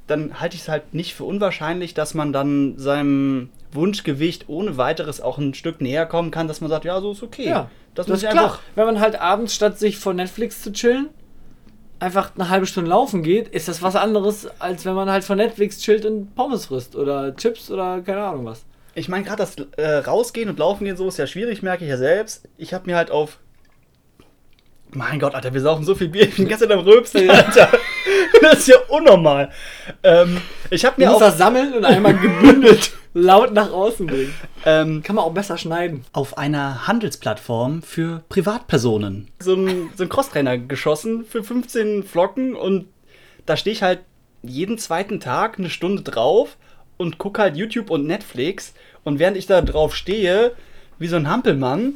dann 0.07 0.39
halte 0.39 0.55
ich 0.55 0.63
es 0.63 0.67
halt 0.67 0.93
nicht 0.93 1.13
für 1.13 1.23
unwahrscheinlich, 1.23 1.93
dass 1.93 2.13
man 2.13 2.33
dann 2.33 2.77
seinem 2.77 3.49
Wunschgewicht 3.71 4.49
ohne 4.49 4.77
weiteres 4.77 5.21
auch 5.21 5.37
ein 5.37 5.53
Stück 5.53 5.79
näher 5.81 6.05
kommen 6.05 6.31
kann, 6.31 6.47
dass 6.47 6.61
man 6.61 6.69
sagt, 6.69 6.85
ja, 6.85 6.99
so 6.99 7.13
ist 7.13 7.23
okay. 7.23 7.47
Ja, 7.47 7.69
das, 7.95 8.07
das 8.07 8.23
ist 8.23 8.29
klar. 8.29 8.43
Einfach 8.43 8.59
Wenn 8.75 8.85
man 8.85 8.99
halt 8.99 9.19
abends 9.19 9.55
statt 9.55 9.79
sich 9.79 9.97
vor 9.97 10.13
Netflix 10.13 10.61
zu 10.61 10.73
chillen, 10.73 11.09
einfach 11.99 12.31
eine 12.35 12.49
halbe 12.49 12.65
Stunde 12.65 12.89
laufen 12.89 13.23
geht, 13.23 13.47
ist 13.49 13.67
das 13.67 13.81
was 13.81 13.95
anderes, 13.95 14.49
als 14.59 14.85
wenn 14.85 14.95
man 14.95 15.09
halt 15.09 15.23
vor 15.23 15.35
Netflix 15.35 15.79
chillt 15.79 16.05
und 16.05 16.35
Pommes 16.35 16.65
frisst 16.65 16.95
oder 16.95 17.35
Chips 17.35 17.69
oder 17.71 18.01
keine 18.01 18.23
Ahnung 18.23 18.45
was. 18.45 18.65
Ich 18.95 19.07
meine, 19.07 19.23
gerade 19.23 19.37
das 19.37 19.55
äh, 19.77 19.97
Rausgehen 19.97 20.49
und 20.49 20.59
Laufen 20.59 20.83
gehen 20.83 20.97
so 20.97 21.07
ist 21.07 21.17
ja 21.17 21.27
schwierig, 21.27 21.63
merke 21.63 21.85
ich 21.85 21.89
ja 21.89 21.97
selbst. 21.97 22.49
Ich 22.57 22.73
habe 22.73 22.87
mir 22.87 22.97
halt 22.97 23.11
auf 23.11 23.37
mein 24.93 25.19
Gott, 25.19 25.35
Alter, 25.35 25.53
wir 25.53 25.61
saufen 25.61 25.83
so 25.83 25.95
viel 25.95 26.09
Bier. 26.09 26.27
Ich 26.27 26.35
bin 26.35 26.47
gestern 26.47 26.71
am 26.71 26.79
Röpsen, 26.79 27.29
Alter. 27.29 27.69
Das 28.41 28.59
ist 28.59 28.69
ja 28.69 28.77
unnormal. 28.87 29.51
Ähm, 30.01 30.41
ich 30.71 30.83
habe 30.83 30.95
mir 30.99 31.05
du 31.05 31.11
musst 31.11 31.23
auch 31.23 31.27
das 31.27 31.37
sammeln 31.37 31.73
und 31.73 31.85
einmal 31.85 32.15
gebündelt 32.15 32.91
laut 33.13 33.53
nach 33.53 33.71
außen 33.71 34.07
bringen. 34.07 34.33
Ähm, 34.65 35.03
Kann 35.03 35.15
man 35.15 35.25
auch 35.25 35.33
besser 35.33 35.59
schneiden. 35.59 36.05
Auf 36.11 36.39
einer 36.39 36.87
Handelsplattform 36.87 37.83
für 37.83 38.23
Privatpersonen. 38.29 39.29
So 39.39 39.53
ein, 39.53 39.91
so 39.95 40.03
ein 40.03 40.09
Crosstrainer 40.09 40.57
geschossen 40.57 41.23
für 41.23 41.43
15 41.43 42.01
Flocken 42.01 42.55
und 42.55 42.87
da 43.45 43.57
stehe 43.57 43.75
ich 43.75 43.83
halt 43.83 43.99
jeden 44.41 44.79
zweiten 44.79 45.19
Tag 45.19 45.59
eine 45.59 45.69
Stunde 45.69 46.01
drauf 46.01 46.57
und 46.97 47.17
gucke 47.17 47.41
halt 47.41 47.57
YouTube 47.57 47.89
und 47.91 48.07
Netflix. 48.07 48.73
Und 49.03 49.19
während 49.19 49.37
ich 49.37 49.45
da 49.45 49.61
drauf 49.61 49.95
stehe, 49.95 50.53
wie 50.99 51.07
so 51.07 51.15
ein 51.15 51.29
Hampelmann, 51.29 51.95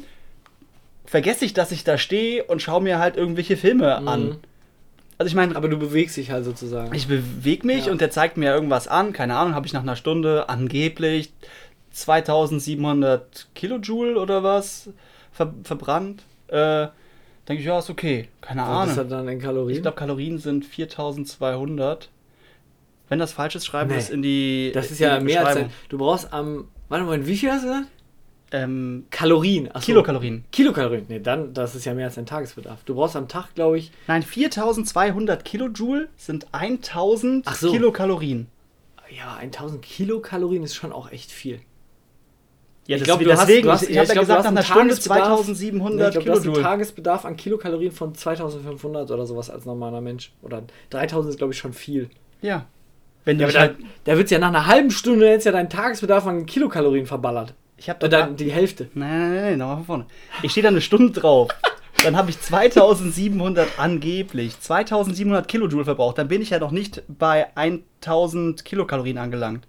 vergesse 1.06 1.44
ich, 1.44 1.54
dass 1.54 1.72
ich 1.72 1.84
da 1.84 1.98
stehe 1.98 2.44
und 2.44 2.60
schaue 2.60 2.82
mir 2.82 2.98
halt 2.98 3.16
irgendwelche 3.16 3.56
Filme 3.56 3.98
mhm. 4.00 4.08
an. 4.08 4.36
Also 5.18 5.28
ich 5.28 5.34
meine, 5.34 5.56
aber 5.56 5.68
du 5.68 5.78
bewegst 5.78 6.16
dich 6.16 6.30
halt 6.30 6.44
sozusagen. 6.44 6.94
Ich 6.94 7.08
bewege 7.08 7.66
mich 7.66 7.86
ja. 7.86 7.92
und 7.92 8.00
der 8.00 8.10
zeigt 8.10 8.36
mir 8.36 8.52
irgendwas 8.52 8.86
an. 8.86 9.12
Keine 9.12 9.36
Ahnung, 9.36 9.54
habe 9.54 9.66
ich 9.66 9.72
nach 9.72 9.82
einer 9.82 9.96
Stunde 9.96 10.48
angeblich 10.48 11.32
2700 11.92 13.48
Kilojoule 13.54 14.20
oder 14.20 14.42
was 14.42 14.90
ver 15.32 15.54
verbrannt. 15.64 16.22
Äh, 16.48 16.88
denke 17.48 17.60
ich, 17.60 17.64
ja, 17.64 17.78
ist 17.78 17.88
okay. 17.88 18.28
Keine 18.42 18.62
was 18.62 18.68
Ahnung. 18.68 18.82
Was 18.82 18.90
ist 18.90 18.98
das 18.98 19.08
dann 19.08 19.28
in 19.28 19.40
Kalorien? 19.40 19.76
Ich 19.76 19.82
glaube, 19.82 19.96
Kalorien 19.96 20.38
sind 20.38 20.66
4200. 20.66 22.10
Wenn 23.08 23.18
das 23.18 23.32
falsch 23.32 23.54
ist, 23.54 23.64
schreiben 23.64 23.88
wir 23.88 23.96
nee. 23.96 24.02
es 24.02 24.10
in 24.10 24.20
die. 24.20 24.70
Das 24.74 24.90
ist 24.90 24.98
ja 24.98 25.18
mehr 25.20 25.46
als. 25.46 25.60
Du 25.88 25.96
brauchst 25.96 26.32
am. 26.32 26.68
Warte 26.88 27.04
mal, 27.04 27.26
wie 27.26 27.36
viel 27.36 27.50
hast 27.50 27.64
du 27.64 27.68
gesagt? 27.68 27.88
Ähm, 28.52 29.06
Kalorien. 29.10 29.70
Achso. 29.72 29.86
Kilokalorien. 29.86 30.44
Kilokalorien. 30.52 31.06
Nee, 31.08 31.20
dann, 31.20 31.52
das 31.52 31.74
ist 31.74 31.84
ja 31.84 31.94
mehr 31.94 32.06
als 32.06 32.14
dein 32.14 32.26
Tagesbedarf. 32.26 32.84
Du 32.84 32.94
brauchst 32.94 33.16
am 33.16 33.28
Tag, 33.28 33.54
glaube 33.54 33.78
ich. 33.78 33.90
Nein, 34.06 34.22
4200 34.22 35.44
Kilojoule 35.44 36.08
sind 36.16 36.46
1000 36.52 37.48
so. 37.50 37.72
Kilokalorien. 37.72 38.46
Ja, 39.10 39.36
1000 39.36 39.82
Kilokalorien 39.82 40.62
ist 40.62 40.74
schon 40.74 40.92
auch 40.92 41.10
echt 41.10 41.30
viel. 41.30 41.60
Ja, 42.86 42.96
ich 42.96 43.02
glaube, 43.02 43.24
deswegen, 43.24 43.68
hast, 43.68 43.88
ich, 43.88 43.98
habe 43.98 44.06
ja 44.06 44.20
gesagt, 44.20 44.44
nach 44.44 44.50
einer 44.50 44.62
Stunde 44.62 44.94
2700 44.94 46.14
nee, 46.14 46.18
ich 46.18 46.24
glaub, 46.24 46.24
Kilojoule. 46.24 46.44
Du 46.44 46.50
hast 46.50 46.56
einen 46.56 46.64
Tagesbedarf 46.64 47.24
an 47.24 47.36
Kilokalorien 47.36 47.90
von 47.90 48.14
2500 48.14 49.10
oder 49.10 49.26
sowas 49.26 49.50
als 49.50 49.64
normaler 49.64 50.00
Mensch. 50.00 50.32
Oder 50.42 50.62
3000 50.90 51.30
ist, 51.30 51.38
glaube 51.38 51.52
ich, 51.52 51.58
schon 51.58 51.72
viel. 51.72 52.10
Ja. 52.42 52.66
Wenn 53.24 53.40
ja, 53.40 53.52
halt, 53.52 53.76
da 54.04 54.16
wird 54.16 54.30
ja 54.30 54.38
nach 54.38 54.48
einer 54.48 54.66
halben 54.66 54.92
Stunde 54.92 55.28
jetzt 55.28 55.46
ja 55.46 55.52
dein 55.52 55.68
Tagesbedarf 55.68 56.28
an 56.28 56.46
Kilokalorien 56.46 57.06
verballert. 57.06 57.54
Ich 57.76 57.90
habe 57.90 58.08
dann 58.08 58.36
die 58.36 58.50
Hälfte. 58.50 58.88
Nein, 58.94 59.34
nein, 59.34 59.34
nein, 59.34 59.58
nochmal 59.58 59.76
von 59.76 59.84
vorne. 59.84 60.06
Ich 60.42 60.52
stehe 60.52 60.62
da 60.62 60.68
eine 60.68 60.80
Stunde 60.80 61.12
drauf. 61.12 61.50
Dann 62.02 62.16
habe 62.16 62.30
ich 62.30 62.40
2700 62.40 63.78
angeblich, 63.78 64.58
2700 64.60 65.48
Kilojoule 65.48 65.84
verbraucht. 65.84 66.18
Dann 66.18 66.28
bin 66.28 66.42
ich 66.42 66.50
ja 66.50 66.58
noch 66.58 66.70
nicht 66.70 67.02
bei 67.08 67.46
1000 67.54 68.64
Kilokalorien 68.64 69.18
angelangt. 69.18 69.66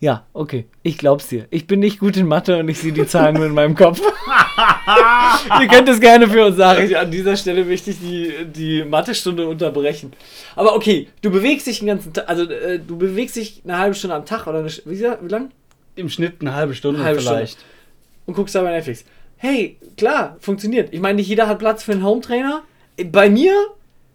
Ja, 0.00 0.26
okay. 0.32 0.66
Ich 0.82 0.96
glaub's 0.96 1.26
dir. 1.26 1.46
Ich 1.50 1.66
bin 1.66 1.80
nicht 1.80 1.98
gut 1.98 2.16
in 2.16 2.28
Mathe 2.28 2.58
und 2.58 2.68
ich 2.68 2.78
sehe 2.78 2.92
die 2.92 3.06
Zahlen 3.06 3.34
nur 3.34 3.46
in 3.46 3.54
meinem 3.54 3.74
Kopf. 3.74 4.00
Ihr 5.60 5.66
könnt 5.66 5.88
es 5.88 6.00
gerne 6.00 6.28
für 6.28 6.46
uns 6.46 6.56
sagen. 6.56 6.84
Ich, 6.84 6.96
an 6.96 7.10
dieser 7.10 7.36
Stelle 7.36 7.64
möchte 7.64 7.90
ich 7.90 7.98
die, 7.98 8.32
die 8.46 8.84
Mathestunde 8.84 9.48
unterbrechen. 9.48 10.12
Aber 10.54 10.76
okay, 10.76 11.08
du 11.20 11.30
bewegst 11.32 11.66
dich 11.66 11.80
den 11.80 11.88
ganzen 11.88 12.12
Tag, 12.12 12.28
also 12.28 12.44
äh, 12.44 12.78
du 12.78 12.96
bewegst 12.96 13.34
dich 13.34 13.62
eine 13.64 13.78
halbe 13.78 13.96
Stunde 13.96 14.14
am 14.14 14.24
Tag 14.24 14.46
oder 14.46 14.60
eine, 14.60 14.68
wie, 14.68 15.00
wie 15.00 15.28
lang? 15.28 15.50
Im 15.98 16.08
Schnitt 16.08 16.36
eine 16.40 16.54
halbe 16.54 16.74
Stunde 16.74 17.02
halbe 17.02 17.20
vielleicht. 17.20 17.58
Stunde. 17.58 17.74
Und 18.26 18.34
guckst 18.34 18.54
da 18.54 18.62
bei 18.62 18.70
Netflix. 18.70 19.04
Hey, 19.36 19.78
klar, 19.96 20.36
funktioniert. 20.40 20.92
Ich 20.92 21.00
meine, 21.00 21.16
nicht 21.16 21.28
jeder 21.28 21.46
hat 21.48 21.58
Platz 21.58 21.82
für 21.82 21.92
einen 21.92 22.04
Hometrainer. 22.04 22.62
Bei 23.12 23.30
mir, 23.30 23.52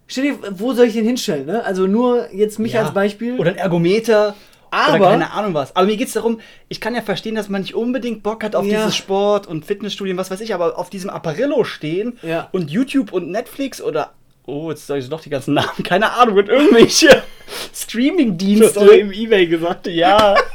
stell 0.08 0.24
dir, 0.24 0.38
wo 0.52 0.74
soll 0.74 0.88
ich 0.88 0.94
den 0.94 1.06
hinstellen? 1.06 1.46
Ne? 1.46 1.64
Also 1.64 1.88
nur 1.88 2.32
jetzt 2.34 2.60
mich 2.60 2.74
ja. 2.74 2.82
als 2.82 2.94
Beispiel. 2.94 3.40
Oder 3.40 3.52
ein 3.52 3.58
Ergometer. 3.58 4.36
Aber, 4.70 4.96
oder 4.96 5.10
keine 5.12 5.32
Ahnung 5.32 5.54
was. 5.54 5.76
Aber 5.76 5.86
mir 5.86 5.98
geht 5.98 6.08
es 6.08 6.14
darum, 6.14 6.40
ich 6.68 6.82
kann 6.82 6.96
ja 6.96 7.02
verstehen, 7.02 7.36
dass 7.36 7.48
man 7.48 7.62
nicht 7.62 7.76
unbedingt 7.76 8.24
Bock 8.24 8.44
hat 8.44 8.56
auf 8.56 8.66
ja. 8.66 8.80
dieses 8.80 8.96
Sport 8.96 9.46
und 9.46 9.66
Fitnessstudien, 9.66 10.18
was 10.18 10.32
weiß 10.32 10.42
ich, 10.42 10.54
aber 10.54 10.80
auf 10.80 10.90
diesem 10.90 11.12
Apparillo 11.12 11.64
stehen 11.64 12.18
ja. 12.24 12.50
und 12.52 12.72
YouTube 12.72 13.14
und 13.14 13.30
Netflix 13.30 13.82
oder 13.82 14.14
oh, 14.46 14.72
jetzt 14.72 14.88
sage 14.88 15.00
ich 15.00 15.10
doch 15.10 15.22
die 15.22 15.30
ganzen 15.30 15.54
Namen, 15.56 15.84
keine 15.84 16.12
Ahnung, 16.14 16.38
und 16.38 16.50
irgendwelche 16.50 17.24
Streaming-Dienste 17.74 18.86
im 18.96 19.12
Ebay 19.12 19.48
gesagt. 19.48 19.88
Ja. 19.88 20.36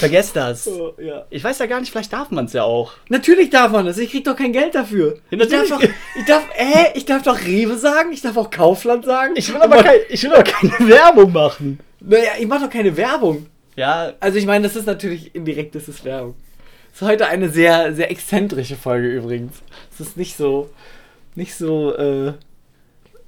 Vergesst 0.00 0.34
das. 0.34 0.66
Oh, 0.66 0.94
ja. 0.98 1.26
Ich 1.30 1.44
weiß 1.44 1.58
ja 1.58 1.66
gar 1.66 1.78
nicht, 1.80 1.90
vielleicht 1.92 2.12
darf 2.12 2.30
man 2.30 2.46
es 2.46 2.52
ja 2.52 2.64
auch. 2.64 2.92
Natürlich 3.08 3.50
darf 3.50 3.70
man 3.70 3.86
das. 3.86 3.98
Ich 3.98 4.10
krieg 4.10 4.24
doch 4.24 4.34
kein 4.36 4.52
Geld 4.52 4.74
dafür. 4.74 5.18
Ja, 5.30 5.38
ich 5.38 5.48
darf 5.48 5.68
doch, 5.68 5.82
ich 5.82 6.24
darf, 6.26 6.42
äh, 6.56 6.86
ich 6.98 7.04
darf 7.04 7.22
doch 7.22 7.38
Rewe 7.38 7.76
sagen, 7.76 8.12
ich 8.12 8.22
darf 8.22 8.36
auch 8.36 8.50
Kaufland 8.50 9.04
sagen. 9.04 9.34
Ich 9.36 9.48
will 9.52 9.60
aber, 9.60 9.74
aber 9.76 9.84
kein, 9.84 10.00
ich 10.08 10.22
will 10.22 10.32
aber 10.32 10.42
keine 10.42 10.72
Werbung 10.88 11.32
machen. 11.32 11.78
Naja, 12.00 12.30
ich 12.38 12.46
mache 12.48 12.64
doch 12.64 12.70
keine 12.70 12.96
Werbung. 12.96 13.46
Ja, 13.76 14.12
Also 14.20 14.38
ich 14.38 14.46
meine, 14.46 14.66
das 14.66 14.76
ist 14.76 14.86
natürlich 14.86 15.34
indirekt, 15.34 15.74
das 15.74 15.88
ist 15.88 16.04
Werbung. 16.04 16.34
Das 16.92 17.02
ist 17.02 17.08
heute 17.08 17.26
eine 17.28 17.48
sehr, 17.50 17.94
sehr 17.94 18.10
exzentrische 18.10 18.76
Folge 18.76 19.08
übrigens. 19.08 19.62
Es 19.94 20.00
ist 20.00 20.16
nicht 20.16 20.36
so, 20.36 20.70
nicht 21.34 21.54
so, 21.54 21.94
äh, 21.94 22.32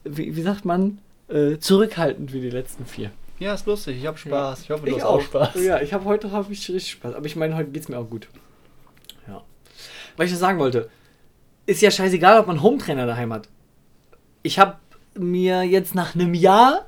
wie, 0.05 0.35
wie 0.37 0.43
sagt 0.43 0.65
man, 0.65 0.99
äh, 1.29 1.59
zurückhaltend 1.59 2.33
wie 2.33 2.41
die 2.41 2.51
letzten 2.51 2.87
vier. 2.87 3.11
Ja, 3.43 3.55
ist 3.55 3.67
lustig. 3.67 3.99
Ich 3.99 4.07
habe 4.07 4.17
Spaß. 4.17 4.63
Ich 4.63 4.71
hoffe, 4.71 4.87
du 4.87 4.91
Ich 4.91 4.97
hast 4.97 5.05
auch 5.05 5.21
Spaß. 5.21 5.55
Ja, 5.63 5.81
ich 5.81 5.93
habe 5.93 6.05
heute 6.05 6.31
habe 6.31 6.53
ich 6.53 6.61
richtig 6.69 6.93
Spaß. 6.93 7.15
Aber 7.15 7.27
ich 7.27 7.37
meine, 7.37 7.57
heute 7.57 7.71
geht's 7.71 7.89
mir 7.89 7.99
auch 7.99 8.09
gut. 8.09 8.29
Ja. 9.27 9.43
Was 10.17 10.27
ich 10.27 10.33
noch 10.33 10.39
sagen 10.39 10.59
wollte, 10.59 10.89
ist 11.67 11.83
ja 11.83 11.91
scheißegal, 11.91 12.39
ob 12.41 12.47
man 12.47 12.63
Hometrainer 12.63 13.07
daheim 13.07 13.33
hat. 13.33 13.49
Ich 14.43 14.59
habe 14.59 14.77
mir 15.19 15.63
jetzt 15.63 15.95
nach 15.95 16.15
einem 16.15 16.35
Jahr, 16.35 16.87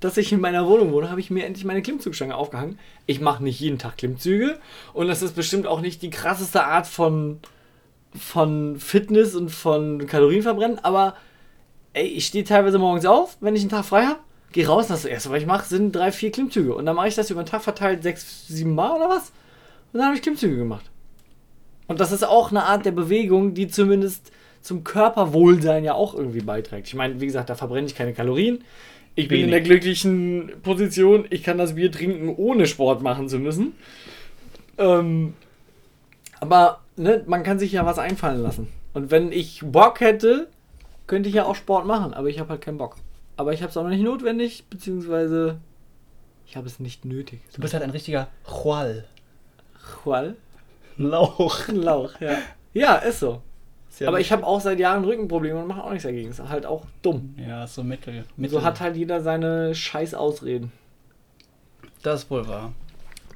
dass 0.00 0.16
ich 0.16 0.32
in 0.32 0.40
meiner 0.40 0.66
Wohnung 0.66 0.92
wohne, 0.92 1.10
habe 1.10 1.20
ich 1.20 1.30
mir 1.30 1.46
endlich 1.46 1.64
meine 1.64 1.82
Klimmzugstange 1.82 2.34
aufgehangen. 2.34 2.78
Ich 3.06 3.20
mache 3.20 3.42
nicht 3.42 3.60
jeden 3.60 3.78
Tag 3.78 3.96
Klimmzüge 3.96 4.58
und 4.92 5.08
das 5.08 5.22
ist 5.22 5.34
bestimmt 5.34 5.66
auch 5.66 5.80
nicht 5.80 6.02
die 6.02 6.10
krasseste 6.10 6.64
Art 6.64 6.86
von 6.86 7.40
von 8.16 8.78
Fitness 8.78 9.34
und 9.34 9.50
von 9.50 10.06
Kalorienverbrennen, 10.06 10.78
aber 10.84 11.16
ey, 11.94 12.06
ich 12.06 12.26
stehe 12.26 12.44
teilweise 12.44 12.78
morgens 12.78 13.06
auf, 13.06 13.36
wenn 13.40 13.56
ich 13.56 13.62
einen 13.62 13.70
Tag 13.70 13.84
frei 13.84 14.04
habe, 14.04 14.20
gehe 14.54 14.68
raus 14.68 14.84
und 14.84 14.92
das 14.92 15.04
erste, 15.04 15.30
was 15.30 15.40
ich 15.40 15.46
mache, 15.46 15.66
sind 15.66 15.94
drei, 15.94 16.12
vier 16.12 16.30
Klimmzüge. 16.30 16.74
Und 16.74 16.86
dann 16.86 16.94
mache 16.94 17.08
ich 17.08 17.16
das 17.16 17.28
über 17.28 17.42
den 17.42 17.48
Tag 17.48 17.62
verteilt 17.62 18.04
sechs, 18.04 18.46
sieben 18.46 18.74
Mal 18.74 18.96
oder 18.96 19.08
was? 19.08 19.32
Und 19.92 19.98
dann 19.98 20.04
habe 20.04 20.14
ich 20.14 20.22
Klimmzüge 20.22 20.56
gemacht. 20.56 20.88
Und 21.88 21.98
das 21.98 22.12
ist 22.12 22.22
auch 22.22 22.50
eine 22.50 22.62
Art 22.62 22.86
der 22.86 22.92
Bewegung, 22.92 23.54
die 23.54 23.66
zumindest 23.66 24.30
zum 24.62 24.84
Körperwohlsein 24.84 25.82
ja 25.82 25.94
auch 25.94 26.14
irgendwie 26.14 26.40
beiträgt. 26.40 26.86
Ich 26.86 26.94
meine, 26.94 27.20
wie 27.20 27.26
gesagt, 27.26 27.50
da 27.50 27.56
verbrenne 27.56 27.88
ich 27.88 27.96
keine 27.96 28.14
Kalorien. 28.14 28.62
Ich 29.16 29.26
bin 29.26 29.40
in 29.40 29.46
Wenig. 29.48 29.52
der 29.52 29.60
glücklichen 29.62 30.52
Position, 30.62 31.26
ich 31.30 31.42
kann 31.42 31.58
das 31.58 31.74
Bier 31.74 31.90
trinken, 31.90 32.32
ohne 32.36 32.66
Sport 32.66 33.02
machen 33.02 33.28
zu 33.28 33.40
müssen. 33.40 33.74
Ähm, 34.78 35.34
aber 36.38 36.80
ne, 36.96 37.24
man 37.26 37.42
kann 37.42 37.58
sich 37.58 37.72
ja 37.72 37.84
was 37.84 37.98
einfallen 37.98 38.40
lassen. 38.40 38.68
Und 38.92 39.10
wenn 39.10 39.32
ich 39.32 39.62
Bock 39.64 39.98
hätte, 39.98 40.48
könnte 41.08 41.28
ich 41.28 41.34
ja 41.34 41.44
auch 41.44 41.56
Sport 41.56 41.86
machen, 41.86 42.14
aber 42.14 42.28
ich 42.28 42.38
habe 42.38 42.50
halt 42.50 42.60
keinen 42.60 42.78
Bock. 42.78 42.96
Aber 43.36 43.52
ich 43.52 43.62
habe 43.62 43.70
es 43.70 43.76
auch 43.76 43.82
noch 43.82 43.90
nicht 43.90 44.02
notwendig, 44.02 44.64
beziehungsweise 44.70 45.58
ich 46.46 46.56
habe 46.56 46.66
es 46.66 46.78
nicht 46.78 47.04
nötig. 47.04 47.40
Du 47.54 47.60
bist 47.60 47.74
halt 47.74 47.82
ein 47.82 47.90
richtiger 47.90 48.28
Chual. 48.46 49.04
Qual? 50.02 50.36
Lauch. 50.96 51.68
Ein 51.68 51.76
Lauch, 51.76 52.20
ja. 52.20 52.38
Ja, 52.72 52.96
ist 52.96 53.20
so. 53.20 53.42
Ist 53.90 54.00
ja 54.00 54.08
aber 54.08 54.20
ich 54.20 54.32
habe 54.32 54.44
auch 54.44 54.60
seit 54.60 54.78
Jahren 54.78 55.04
Rückenprobleme 55.04 55.60
und 55.60 55.66
mache 55.66 55.82
auch 55.82 55.90
nichts 55.90 56.04
dagegen. 56.04 56.30
Ist 56.30 56.40
halt 56.48 56.66
auch 56.66 56.86
dumm. 57.02 57.34
Ja, 57.36 57.66
so 57.66 57.82
mittel. 57.82 58.24
Und 58.36 58.48
so 58.48 58.62
hat 58.62 58.80
halt 58.80 58.96
jeder 58.96 59.20
seine 59.20 59.74
scheiß 59.74 60.14
Ausreden. 60.14 60.72
Das 62.02 62.24
ist 62.24 62.30
wohl 62.30 62.46
wahr. 62.48 62.72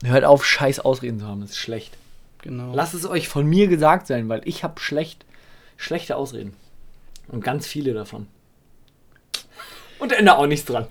Hört 0.04 0.24
auf, 0.24 0.44
scheiß 0.44 0.80
Ausreden 0.80 1.18
zu 1.18 1.26
haben, 1.26 1.40
das 1.40 1.50
ist 1.50 1.58
schlecht. 1.58 1.96
Genau. 2.42 2.72
Lasst 2.74 2.94
es 2.94 3.06
euch 3.06 3.28
von 3.28 3.46
mir 3.46 3.66
gesagt 3.66 4.06
sein, 4.06 4.28
weil 4.28 4.42
ich 4.44 4.62
habe 4.62 4.80
schlecht, 4.80 5.24
schlechte 5.76 6.16
Ausreden. 6.16 6.54
Und 7.28 7.42
ganz 7.42 7.66
viele 7.66 7.94
davon. 7.94 8.26
Und 9.98 10.12
ändere 10.12 10.38
auch 10.38 10.46
nichts 10.46 10.66
dran. 10.66 10.86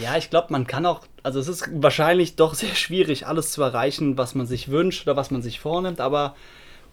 Ja, 0.00 0.16
ich 0.16 0.30
glaube, 0.30 0.48
man 0.50 0.66
kann 0.66 0.86
auch, 0.86 1.02
also 1.22 1.38
es 1.38 1.48
ist 1.48 1.68
wahrscheinlich 1.82 2.36
doch 2.36 2.54
sehr 2.54 2.74
schwierig, 2.74 3.26
alles 3.26 3.52
zu 3.52 3.62
erreichen, 3.62 4.16
was 4.16 4.34
man 4.34 4.46
sich 4.46 4.70
wünscht 4.70 5.06
oder 5.06 5.16
was 5.16 5.30
man 5.30 5.42
sich 5.42 5.60
vornimmt, 5.60 6.00
aber 6.00 6.34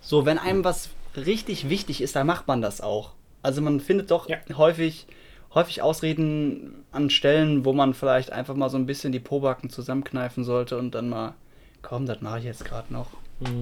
so, 0.01 0.25
wenn 0.25 0.37
einem 0.37 0.63
was 0.63 0.89
richtig 1.15 1.69
wichtig 1.69 2.01
ist, 2.01 2.15
dann 2.15 2.27
macht 2.27 2.47
man 2.47 2.61
das 2.61 2.81
auch. 2.81 3.11
Also 3.41 3.61
man 3.61 3.79
findet 3.79 4.11
doch 4.11 4.27
Ja. 4.27 4.37
häufig, 4.57 5.07
häufig 5.53 5.81
Ausreden 5.81 6.83
an 6.91 7.09
Stellen, 7.09 7.63
wo 7.63 7.71
man 7.73 7.93
vielleicht 7.93 8.31
einfach 8.33 8.55
mal 8.55 8.69
so 8.69 8.77
ein 8.77 8.85
bisschen 8.85 9.11
die 9.13 9.19
Pobacken 9.19 9.69
zusammenkneifen 9.69 10.43
sollte 10.43 10.77
und 10.77 10.93
dann 10.93 11.09
mal, 11.09 11.35
komm, 11.81 12.05
das 12.05 12.21
mache 12.21 12.39
ich 12.39 12.45
jetzt 12.45 12.65
gerade 12.65 12.91
noch. 12.93 13.07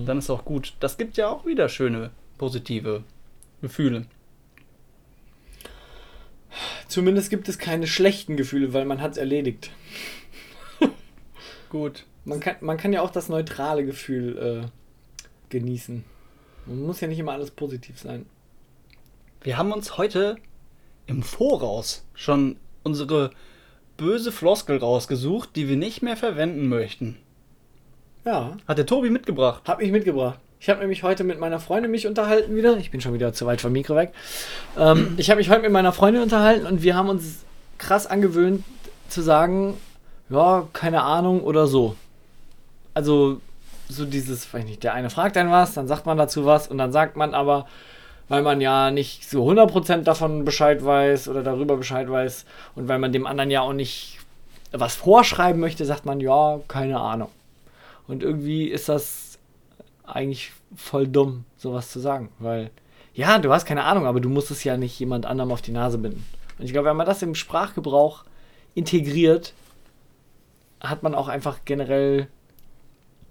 Dann 0.05 0.17
ist 0.17 0.31
auch 0.31 0.43
gut. 0.45 0.73
Das 0.79 0.97
gibt 0.97 1.17
ja 1.17 1.29
auch 1.29 1.45
wieder 1.45 1.69
schöne, 1.69 2.09
positive 2.39 3.03
Gefühle. 3.61 4.05
Zumindest 6.87 7.29
gibt 7.29 7.49
es 7.49 7.57
keine 7.57 7.87
schlechten 7.87 8.37
Gefühle, 8.37 8.73
weil 8.73 8.85
man 8.85 9.01
hat 9.01 9.11
es 9.11 9.17
erledigt. 9.17 9.71
Gut. 11.69 12.05
Man 12.25 12.39
kann, 12.39 12.55
man 12.61 12.77
kann 12.77 12.93
ja 12.93 13.01
auch 13.01 13.11
das 13.11 13.29
neutrale 13.29 13.85
Gefühl 13.85 14.37
äh, 14.65 14.67
genießen. 15.49 16.03
Man 16.65 16.81
muss 16.81 16.99
ja 16.99 17.07
nicht 17.07 17.19
immer 17.19 17.31
alles 17.31 17.51
positiv 17.51 17.99
sein. 17.99 18.25
Wir 19.41 19.57
haben 19.57 19.71
uns 19.71 19.97
heute 19.97 20.37
im 21.05 21.23
Voraus 21.23 22.05
schon 22.13 22.57
unsere 22.83 23.31
böse 23.95 24.31
Floskel 24.31 24.77
rausgesucht, 24.77 25.55
die 25.55 25.69
wir 25.69 25.77
nicht 25.77 26.01
mehr 26.01 26.17
verwenden 26.17 26.67
möchten. 26.67 27.17
Ja. 28.25 28.57
Hat 28.67 28.77
der 28.77 28.85
Tobi 28.85 29.09
mitgebracht. 29.09 29.63
Hab 29.65 29.81
ich 29.81 29.91
mitgebracht. 29.91 30.39
Ich 30.59 30.69
habe 30.69 30.79
nämlich 30.79 31.03
heute 31.03 31.23
mit 31.23 31.39
meiner 31.39 31.59
Freundin 31.59 31.91
mich 31.91 32.07
unterhalten 32.07 32.55
wieder. 32.55 32.77
Ich 32.77 32.91
bin 32.91 32.99
schon 32.99 33.13
wieder 33.13 33.31
zu 33.33 33.45
weit 33.45 33.61
vom 33.61 33.71
Mikro 33.71 33.95
weg. 33.95 34.11
Ähm, 34.77 35.13
ich 35.17 35.29
habe 35.29 35.37
mich 35.37 35.49
heute 35.49 35.61
mit 35.61 35.71
meiner 35.71 35.91
Freundin 35.91 36.23
unterhalten 36.23 36.65
und 36.65 36.81
wir 36.81 36.95
haben 36.95 37.09
uns 37.09 37.43
krass 37.77 38.07
angewöhnt 38.07 38.63
zu 39.07 39.21
sagen, 39.21 39.75
ja, 40.29 40.67
keine 40.73 41.03
Ahnung 41.03 41.41
oder 41.41 41.67
so. 41.67 41.95
Also 42.93 43.39
so 43.87 44.05
dieses, 44.05 44.51
weiß 44.53 44.65
nicht, 44.65 44.83
der 44.83 44.93
eine 44.93 45.09
fragt 45.09 45.37
einen 45.37 45.51
was, 45.51 45.73
dann 45.73 45.87
sagt 45.87 46.05
man 46.05 46.17
dazu 46.17 46.45
was 46.45 46.67
und 46.67 46.77
dann 46.77 46.91
sagt 46.91 47.15
man 47.15 47.33
aber, 47.33 47.67
weil 48.27 48.41
man 48.41 48.59
ja 48.59 48.91
nicht 48.91 49.29
so 49.29 49.47
100% 49.47 50.03
davon 50.03 50.43
Bescheid 50.43 50.83
weiß 50.83 51.29
oder 51.29 51.43
darüber 51.43 51.77
Bescheid 51.77 52.09
weiß 52.09 52.45
und 52.75 52.87
weil 52.89 52.99
man 52.99 53.13
dem 53.13 53.25
anderen 53.25 53.51
ja 53.51 53.61
auch 53.61 53.73
nicht 53.73 54.19
was 54.71 54.95
vorschreiben 54.95 55.61
möchte, 55.61 55.85
sagt 55.85 56.05
man, 56.05 56.19
ja, 56.19 56.59
keine 56.67 56.99
Ahnung. 56.99 57.29
Und 58.07 58.23
irgendwie 58.23 58.67
ist 58.67 58.89
das 58.89 59.26
eigentlich 60.07 60.51
voll 60.75 61.07
dumm, 61.07 61.45
sowas 61.57 61.91
zu 61.91 61.99
sagen, 61.99 62.29
weil 62.39 62.71
ja, 63.13 63.39
du 63.39 63.51
hast 63.51 63.65
keine 63.65 63.83
Ahnung, 63.83 64.05
aber 64.05 64.19
du 64.19 64.29
musst 64.29 64.51
es 64.51 64.63
ja 64.63 64.77
nicht 64.77 64.99
jemand 64.99 65.25
anderem 65.25 65.51
auf 65.51 65.61
die 65.61 65.71
Nase 65.71 65.97
binden. 65.97 66.25
Und 66.57 66.65
ich 66.65 66.71
glaube, 66.71 66.89
wenn 66.89 66.97
man 66.97 67.05
das 67.05 67.21
im 67.21 67.35
Sprachgebrauch 67.35 68.23
integriert, 68.75 69.53
hat 70.79 71.03
man 71.03 71.15
auch 71.15 71.27
einfach 71.27 71.59
generell 71.65 72.27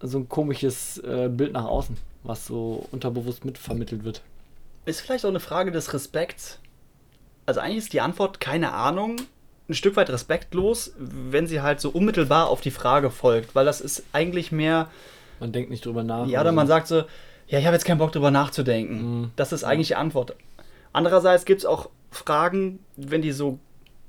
so 0.01 0.19
ein 0.19 0.29
komisches 0.29 0.99
äh, 0.99 1.29
Bild 1.29 1.53
nach 1.53 1.65
außen, 1.65 1.97
was 2.25 2.47
so 2.47 2.87
unterbewusst 2.91 3.45
mitvermittelt 3.45 4.05
wird. 4.05 4.23
Ist 4.85 5.01
vielleicht 5.01 5.25
auch 5.25 5.31
eine 5.31 5.41
Frage 5.41 5.71
des 5.71 5.95
Respekts. 5.95 6.59
Also 7.47 7.61
eigentlich 7.61 7.79
ist 7.79 7.93
die 7.93 8.01
Antwort 8.01 8.41
keine 8.41 8.73
Ahnung, 8.73 9.17
ein 9.69 9.75
Stück 9.75 9.97
weit 9.97 10.11
respektlos, 10.11 10.93
wenn 10.99 11.47
sie 11.47 11.61
halt 11.61 11.81
so 11.81 11.91
unmittelbar 11.91 12.49
auf 12.49 12.61
die 12.61 12.71
Frage 12.71 13.11
folgt, 13.11 13.55
weil 13.55 13.65
das 13.65 13.81
ist 13.81 14.05
eigentlich 14.13 14.53
mehr, 14.53 14.89
Man 15.41 15.53
denkt 15.53 15.71
nicht 15.71 15.85
drüber 15.85 16.03
nach. 16.03 16.27
ja, 16.27 16.41
oder 16.41 16.53
man 16.53 16.67
sagt 16.67 16.89
so, 16.89 17.05
ja, 17.49 17.59
ich 17.59 17.67
habe 17.67 17.75
jetzt 17.75 17.85
keinen 17.85 17.99
Bock 17.99 18.13
drüber 18.13 18.31
nachzudenken. 18.31 19.21
Mhm. 19.21 19.31
Das 19.37 19.53
ist 19.53 19.65
eigentlich 19.65 19.89
die 19.89 19.97
Antwort. 19.97 20.35
Andererseits 20.93 21.45
gibt 21.45 21.61
es 21.61 21.67
auch 21.67 21.91
Fragen, 22.11 22.81
wenn 22.97 23.23
die 23.23 23.33
so 23.33 23.59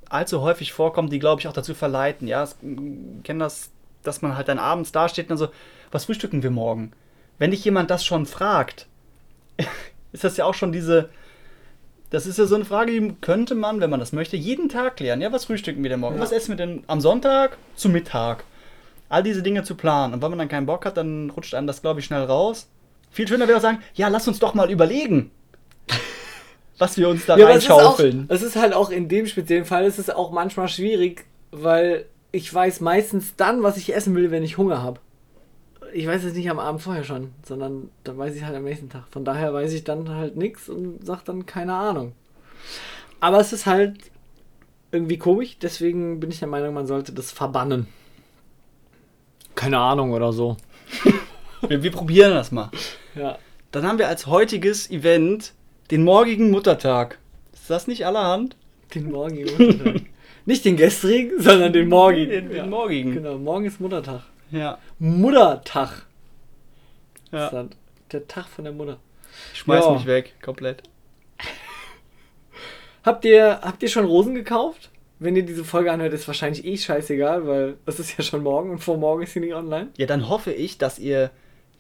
allzu 0.10 0.42
häufig 0.42 0.74
vorkommen, 0.74 1.10
die, 1.10 1.20
glaube 1.20 1.42
ich, 1.42 1.48
auch 1.48 1.54
dazu 1.54 1.74
verleiten. 1.74 2.28
Ja, 2.28 2.44
ich 2.44 3.24
kenne 3.24 3.40
das, 3.40 3.72
dass 4.04 4.22
man 4.22 4.38
halt 4.38 4.48
dann 4.48 4.60
abends 4.60 4.92
dasteht 4.92 5.26
und 5.26 5.32
dann 5.32 5.38
so, 5.38 5.50
was 5.92 6.06
frühstücken 6.06 6.44
wir 6.44 6.52
morgen? 6.52 6.94
Wenn 7.38 7.52
dich 7.52 7.64
jemand 7.66 7.92
das 7.92 8.06
schon 8.06 8.26
fragt, 8.26 8.88
ist 10.12 10.24
das 10.24 10.38
ja 10.38 10.46
auch 10.46 10.54
schon 10.54 10.72
diese, 10.72 11.10
das 12.10 12.26
ist 12.26 12.40
ja 12.40 12.46
so 12.46 12.56
eine 12.56 12.66
Frage, 12.66 12.92
die 12.92 13.16
könnte 13.22 13.54
man, 13.54 13.82
wenn 13.82 13.90
man 13.90 14.00
das 14.00 14.14
möchte, 14.14 14.38
jeden 14.38 14.70
Tag 14.70 14.98
klären. 14.98 15.22
Ja, 15.22 15.32
was 15.32 15.46
frühstücken 15.46 15.84
wir 15.84 15.90
denn 15.90 16.00
morgen? 16.00 16.16
Ja. 16.16 16.22
Was 16.22 16.32
essen 16.32 16.50
wir 16.50 16.56
denn 16.56 16.84
am 16.88 17.02
Sonntag 17.02 17.58
zu 17.76 17.90
Mittag? 17.90 18.46
All 19.10 19.24
diese 19.24 19.42
Dinge 19.42 19.64
zu 19.64 19.76
planen. 19.76 20.14
Und 20.14 20.22
wenn 20.22 20.30
man 20.30 20.40
dann 20.40 20.50
keinen 20.50 20.66
Bock 20.66 20.86
hat, 20.86 20.98
dann 20.98 21.30
rutscht 21.30 21.54
einem 21.54 21.68
das, 21.68 21.82
glaube 21.82 22.00
ich, 22.00 22.06
schnell 22.06 22.24
raus. 22.24 22.68
Viel 23.10 23.28
schöner 23.28 23.48
wäre 23.48 23.58
auch 23.58 23.62
sagen, 23.62 23.80
ja, 23.94 24.10
lass 24.10 24.28
uns 24.28 24.40
doch 24.40 24.54
mal 24.54 24.70
überlegen, 24.70 25.32
was 26.78 26.98
wir 26.98 27.10
uns 27.10 27.26
da 27.26 27.38
Ja, 27.38 27.46
aber 27.46 27.56
es 27.56 27.64
ist, 27.64 27.70
reinschaufeln. 27.72 28.26
es 28.30 28.42
ist 28.42 28.56
halt 28.56 28.74
auch 28.74 28.90
in 28.90 29.08
dem 29.08 29.26
speziellen 29.28 29.66
Fall, 29.66 29.86
es 29.86 29.98
ist 29.98 30.14
auch 30.14 30.32
manchmal 30.32 30.68
schwierig, 30.68 31.26
weil 31.52 32.06
ich 32.32 32.54
weiß 32.54 32.82
meistens 32.82 33.36
dann, 33.36 33.64
was 33.64 33.78
ich 33.78 33.96
essen 33.96 34.14
will, 34.16 34.30
wenn 34.32 34.44
ich 34.44 34.58
Hunger 34.58 34.84
habe. 34.84 35.00
Ich 35.94 36.06
weiß 36.06 36.26
es 36.26 36.34
nicht 36.34 36.50
am 36.50 36.60
Abend 36.60 36.82
vorher 36.82 37.06
schon, 37.06 37.32
sondern 37.46 37.90
dann 38.04 38.18
weiß 38.18 38.36
ich 38.36 38.44
halt 38.44 38.56
am 38.56 38.66
nächsten 38.66 38.90
Tag. 38.90 39.06
Von 39.10 39.24
daher 39.24 39.54
weiß 39.54 39.72
ich 39.72 39.86
dann 39.86 40.10
halt 40.10 40.36
nichts 40.36 40.68
und 40.68 41.00
sag 41.06 41.24
dann 41.24 41.46
keine 41.46 41.74
Ahnung. 41.74 42.12
Aber 43.22 43.40
es 43.40 43.54
ist 43.54 43.66
halt 43.66 43.98
irgendwie 44.92 45.18
komisch, 45.18 45.58
deswegen 45.62 46.20
bin 46.20 46.30
ich 46.30 46.40
der 46.40 46.48
Meinung, 46.50 46.74
man 46.74 46.88
sollte 46.88 47.14
das 47.14 47.32
verbannen. 47.32 47.88
Keine 49.58 49.80
Ahnung 49.80 50.14
oder 50.14 50.32
so. 50.32 50.56
Wir, 51.68 51.82
wir 51.82 51.92
probieren 51.92 52.36
das 52.36 52.52
mal. 52.52 52.70
Ja. 53.16 53.40
Dann 53.72 53.86
haben 53.88 53.98
wir 53.98 54.08
als 54.08 54.28
heutiges 54.28 54.92
Event 54.92 55.54
den 55.90 56.04
morgigen 56.04 56.52
Muttertag. 56.52 57.18
Ist 57.52 57.68
das 57.68 57.88
nicht 57.88 58.06
allerhand? 58.06 58.56
Den 58.94 59.12
morgigen 59.12 59.50
Muttertag. 59.58 60.02
Nicht 60.46 60.64
den 60.64 60.78
gestrigen, 60.78 61.42
sondern 61.42 61.74
den 61.74 61.90
morgigen. 61.90 62.30
Den, 62.30 62.48
den 62.50 62.58
ja. 62.58 62.66
morgigen. 62.68 63.12
Genau, 63.16 63.38
morgen 63.40 63.66
ist 63.66 63.82
Muttertag. 63.82 64.22
Ja. 64.52 64.78
Muttertag. 65.00 66.06
ja. 67.32 67.46
Ist 67.48 67.54
dann 67.54 67.72
der 68.12 68.28
Tag 68.28 68.46
von 68.46 68.64
der 68.64 68.72
Mutter. 68.74 68.98
Ich 69.52 69.60
schmeiß 69.60 69.84
Ja. 69.84 69.92
mich 69.94 70.06
weg, 70.06 70.36
komplett. 70.42 70.84
Habt 73.04 73.26
ihr, 73.26 73.60
habt 73.62 73.82
ihr 73.82 73.90
schon 73.90 74.06
Rosen 74.06 74.36
gekauft? 74.36 74.90
Wenn 75.20 75.36
ihr 75.36 75.46
diese 75.46 75.64
Folge 75.64 75.92
anhört, 75.92 76.14
ist 76.14 76.28
wahrscheinlich 76.28 76.66
eh 76.66 76.78
scheißegal, 76.78 77.48
weil 77.48 77.78
es 77.86 78.00
ist 78.00 78.18
ja 78.18 78.24
schon 78.24 78.44
morgen 78.44 78.72
und 78.72 78.80
vor 78.80 78.98
morgen 78.98 79.24
ist 79.24 79.34
sie 79.34 79.40
nicht 79.40 79.54
online. 79.54 79.90
Ja, 79.98 80.06
dann 80.06 80.30
hoffe 80.30 80.52
ich, 80.52 80.78
dass 80.78 81.00
ihr 81.00 81.32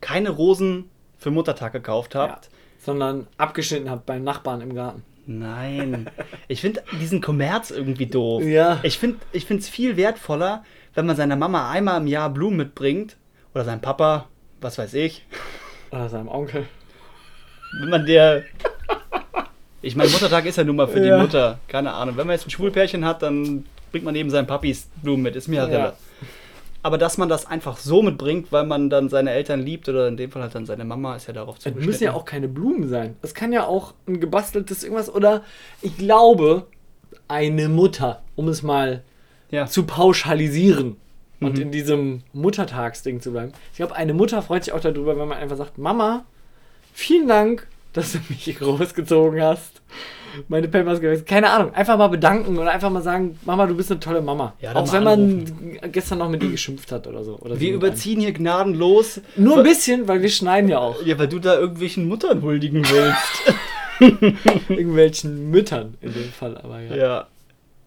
keine 0.01 0.29
Rosen 0.29 0.89
für 1.17 1.31
Muttertag 1.31 1.73
gekauft 1.73 2.15
habt. 2.15 2.45
Ja, 2.45 2.51
sondern 2.79 3.27
abgeschnitten 3.37 3.89
habt 3.89 4.05
beim 4.05 4.23
Nachbarn 4.23 4.61
im 4.61 4.73
Garten. 4.73 5.03
Nein. 5.25 6.09
Ich 6.47 6.61
finde 6.61 6.83
diesen 7.01 7.19
Kommerz 7.21 7.69
irgendwie 7.69 8.05
doof. 8.05 8.43
Ja. 8.43 8.79
Ich 8.83 8.97
finde 8.97 9.19
es 9.33 9.67
viel 9.67 9.97
wertvoller, 9.97 10.63
wenn 10.93 11.05
man 11.05 11.17
seiner 11.17 11.35
Mama 11.35 11.69
einmal 11.69 11.99
im 11.99 12.07
Jahr 12.07 12.29
Blumen 12.29 12.57
mitbringt. 12.57 13.17
Oder 13.53 13.65
seinem 13.65 13.81
Papa, 13.81 14.29
was 14.61 14.77
weiß 14.77 14.93
ich. 14.93 15.25
Oder 15.91 16.07
seinem 16.09 16.29
Onkel. 16.29 16.65
Wenn 17.81 17.89
man 17.89 18.05
der. 18.05 18.43
Ich 19.81 19.95
meine, 19.95 20.09
Muttertag 20.09 20.45
ist 20.45 20.57
ja 20.57 20.63
nun 20.63 20.75
mal 20.75 20.87
für 20.87 21.03
Ja. 21.05 21.15
die 21.17 21.21
Mutter. 21.21 21.59
Keine 21.67 21.93
Ahnung. 21.93 22.17
Wenn 22.17 22.27
man 22.27 22.35
jetzt 22.35 22.47
ein 22.47 22.49
Schwulpärchen 22.49 23.05
hat, 23.05 23.21
dann 23.21 23.65
bringt 23.91 24.05
man 24.05 24.15
eben 24.15 24.29
seinen 24.29 24.47
Papis 24.47 24.87
Blumen 25.01 25.23
mit. 25.23 25.35
Ist 25.35 25.47
mir 25.47 25.57
ja 25.57 25.67
Ja. 25.67 25.77
Rille. 25.77 25.93
Aber 26.83 26.97
dass 26.97 27.17
man 27.17 27.27
das 27.27 27.45
einfach 27.45 27.77
so 27.77 28.01
mitbringt, 28.01 28.51
weil 28.51 28.65
man 28.65 28.89
dann 28.89 29.09
seine 29.09 29.31
Eltern 29.31 29.61
liebt 29.61 29.89
oder 29.89 30.07
in 30.07 30.15
dem 30.15 30.31
Fall 30.31 30.41
halt 30.43 30.55
dann 30.55 30.65
seine 30.65 30.85
Mama, 30.85 31.15
ist 31.15 31.27
ja 31.27 31.33
darauf 31.33 31.57
Es 31.57 31.63
zugeschnitten. 31.63 31.85
müssen 31.89 32.03
ja 32.05 32.13
auch 32.13 32.23
keine 32.25 32.47
Blumen 32.47 32.87
sein. 32.87 33.17
Es 33.21 33.33
kann 33.33 33.51
ja 33.51 33.65
auch 33.65 33.93
ein 34.07 34.19
gebasteltes 34.19 34.83
irgendwas 34.83 35.13
oder 35.13 35.43
ich 35.81 35.97
glaube, 35.97 36.67
eine 37.27 37.67
Mutter, 37.67 38.21
um 38.35 38.47
es 38.47 38.63
mal 38.63 39.03
Ja. 39.51 39.65
zu 39.65 39.83
pauschalisieren 39.83 40.97
und 41.41 41.55
Mhm. 41.55 41.61
in 41.63 41.71
diesem 41.71 42.23
Muttertagsding 42.33 43.21
zu 43.21 43.31
bleiben. 43.31 43.51
Ich 43.71 43.77
glaube, 43.77 43.95
eine 43.95 44.13
Mutter 44.13 44.41
freut 44.41 44.63
sich 44.63 44.73
auch 44.73 44.79
darüber, 44.79 45.17
wenn 45.17 45.27
man 45.27 45.37
einfach 45.39 45.57
sagt, 45.57 45.77
Mama, 45.77 46.25
vielen 46.93 47.27
Dank, 47.27 47.67
dass 47.97 48.13
du 48.13 48.19
mich 48.29 48.57
großgezogen 48.57 49.41
hast. 49.41 49.81
Meine 50.49 50.67
Pampers 50.67 51.01
gewechselt. 51.01 51.27
Keine 51.27 51.49
Ahnung. 51.49 51.73
Einfach 51.73 51.97
mal 51.97 52.07
bedanken 52.07 52.57
oder 52.57 52.71
einfach 52.71 52.91
mal 52.91 53.01
sagen, 53.01 53.39
Mama, 53.43 53.65
du 53.65 53.75
bist 53.75 53.89
eine 53.89 53.99
tolle 53.99 54.21
Mama. 54.21 54.53
Ja, 54.59 54.75
auch 54.75 54.91
wenn 54.93 55.03
man 55.03 55.19
anrufen. 55.19 55.91
gestern 55.91 56.19
noch 56.19 56.29
mit 56.29 56.43
dir 56.43 56.51
geschimpft 56.51 56.91
hat 56.91 57.07
oder 57.07 57.23
so. 57.23 57.37
Oder 57.39 57.59
Wir 57.59 57.73
überziehen 57.73 58.19
hier 58.19 58.33
gnadenlos. 58.33 59.21
Nur 59.35 59.57
ein 59.57 59.63
bisschen, 59.63 60.07
weil 60.07 60.21
wir 60.21 60.29
schneiden 60.29 60.69
ja 60.69 60.77
auch. 60.77 61.01
Ja, 61.03 61.17
weil 61.17 61.27
du 61.27 61.39
da 61.39 61.57
irgendwelchen 61.57 62.07
Muttern 62.07 62.43
huldigen 62.43 62.85
willst. 62.87 63.55
Irgendwelchen 64.69 65.49
Müttern 65.49 65.97
in 66.01 66.13
dem 66.13 66.31
Fall, 66.31 66.57
aber 66.57 66.81
ja. 66.81 66.95
ja. 66.95 67.27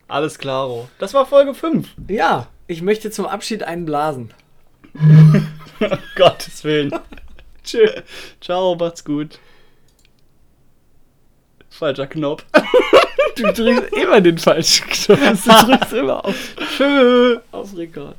Alles 0.08 0.38
klaro. 0.38 0.88
Das 0.98 1.14
war 1.14 1.24
Folge 1.24 1.54
5. 1.54 1.88
Ja, 2.08 2.48
ich 2.66 2.82
möchte 2.82 3.12
zum 3.12 3.26
Abschied 3.26 3.62
einen 3.62 3.84
blasen. 3.84 4.30
Gottes 6.16 6.64
Willen. 6.64 6.92
Tschö. 7.62 7.86
Ciao, 8.40 8.74
macht's 8.74 9.04
gut. 9.04 9.38
Falscher 11.70 12.06
Knopf. 12.06 12.44
Du 13.36 13.44
drückst 13.52 13.92
immer 13.94 14.20
den 14.20 14.36
falschen 14.36 14.86
Knopf. 14.88 15.44
Du 15.44 15.66
drückst 15.66 15.92
immer 15.94 16.24
auf, 16.24 16.34
auf 17.52 17.76
Rekord. 17.76 18.16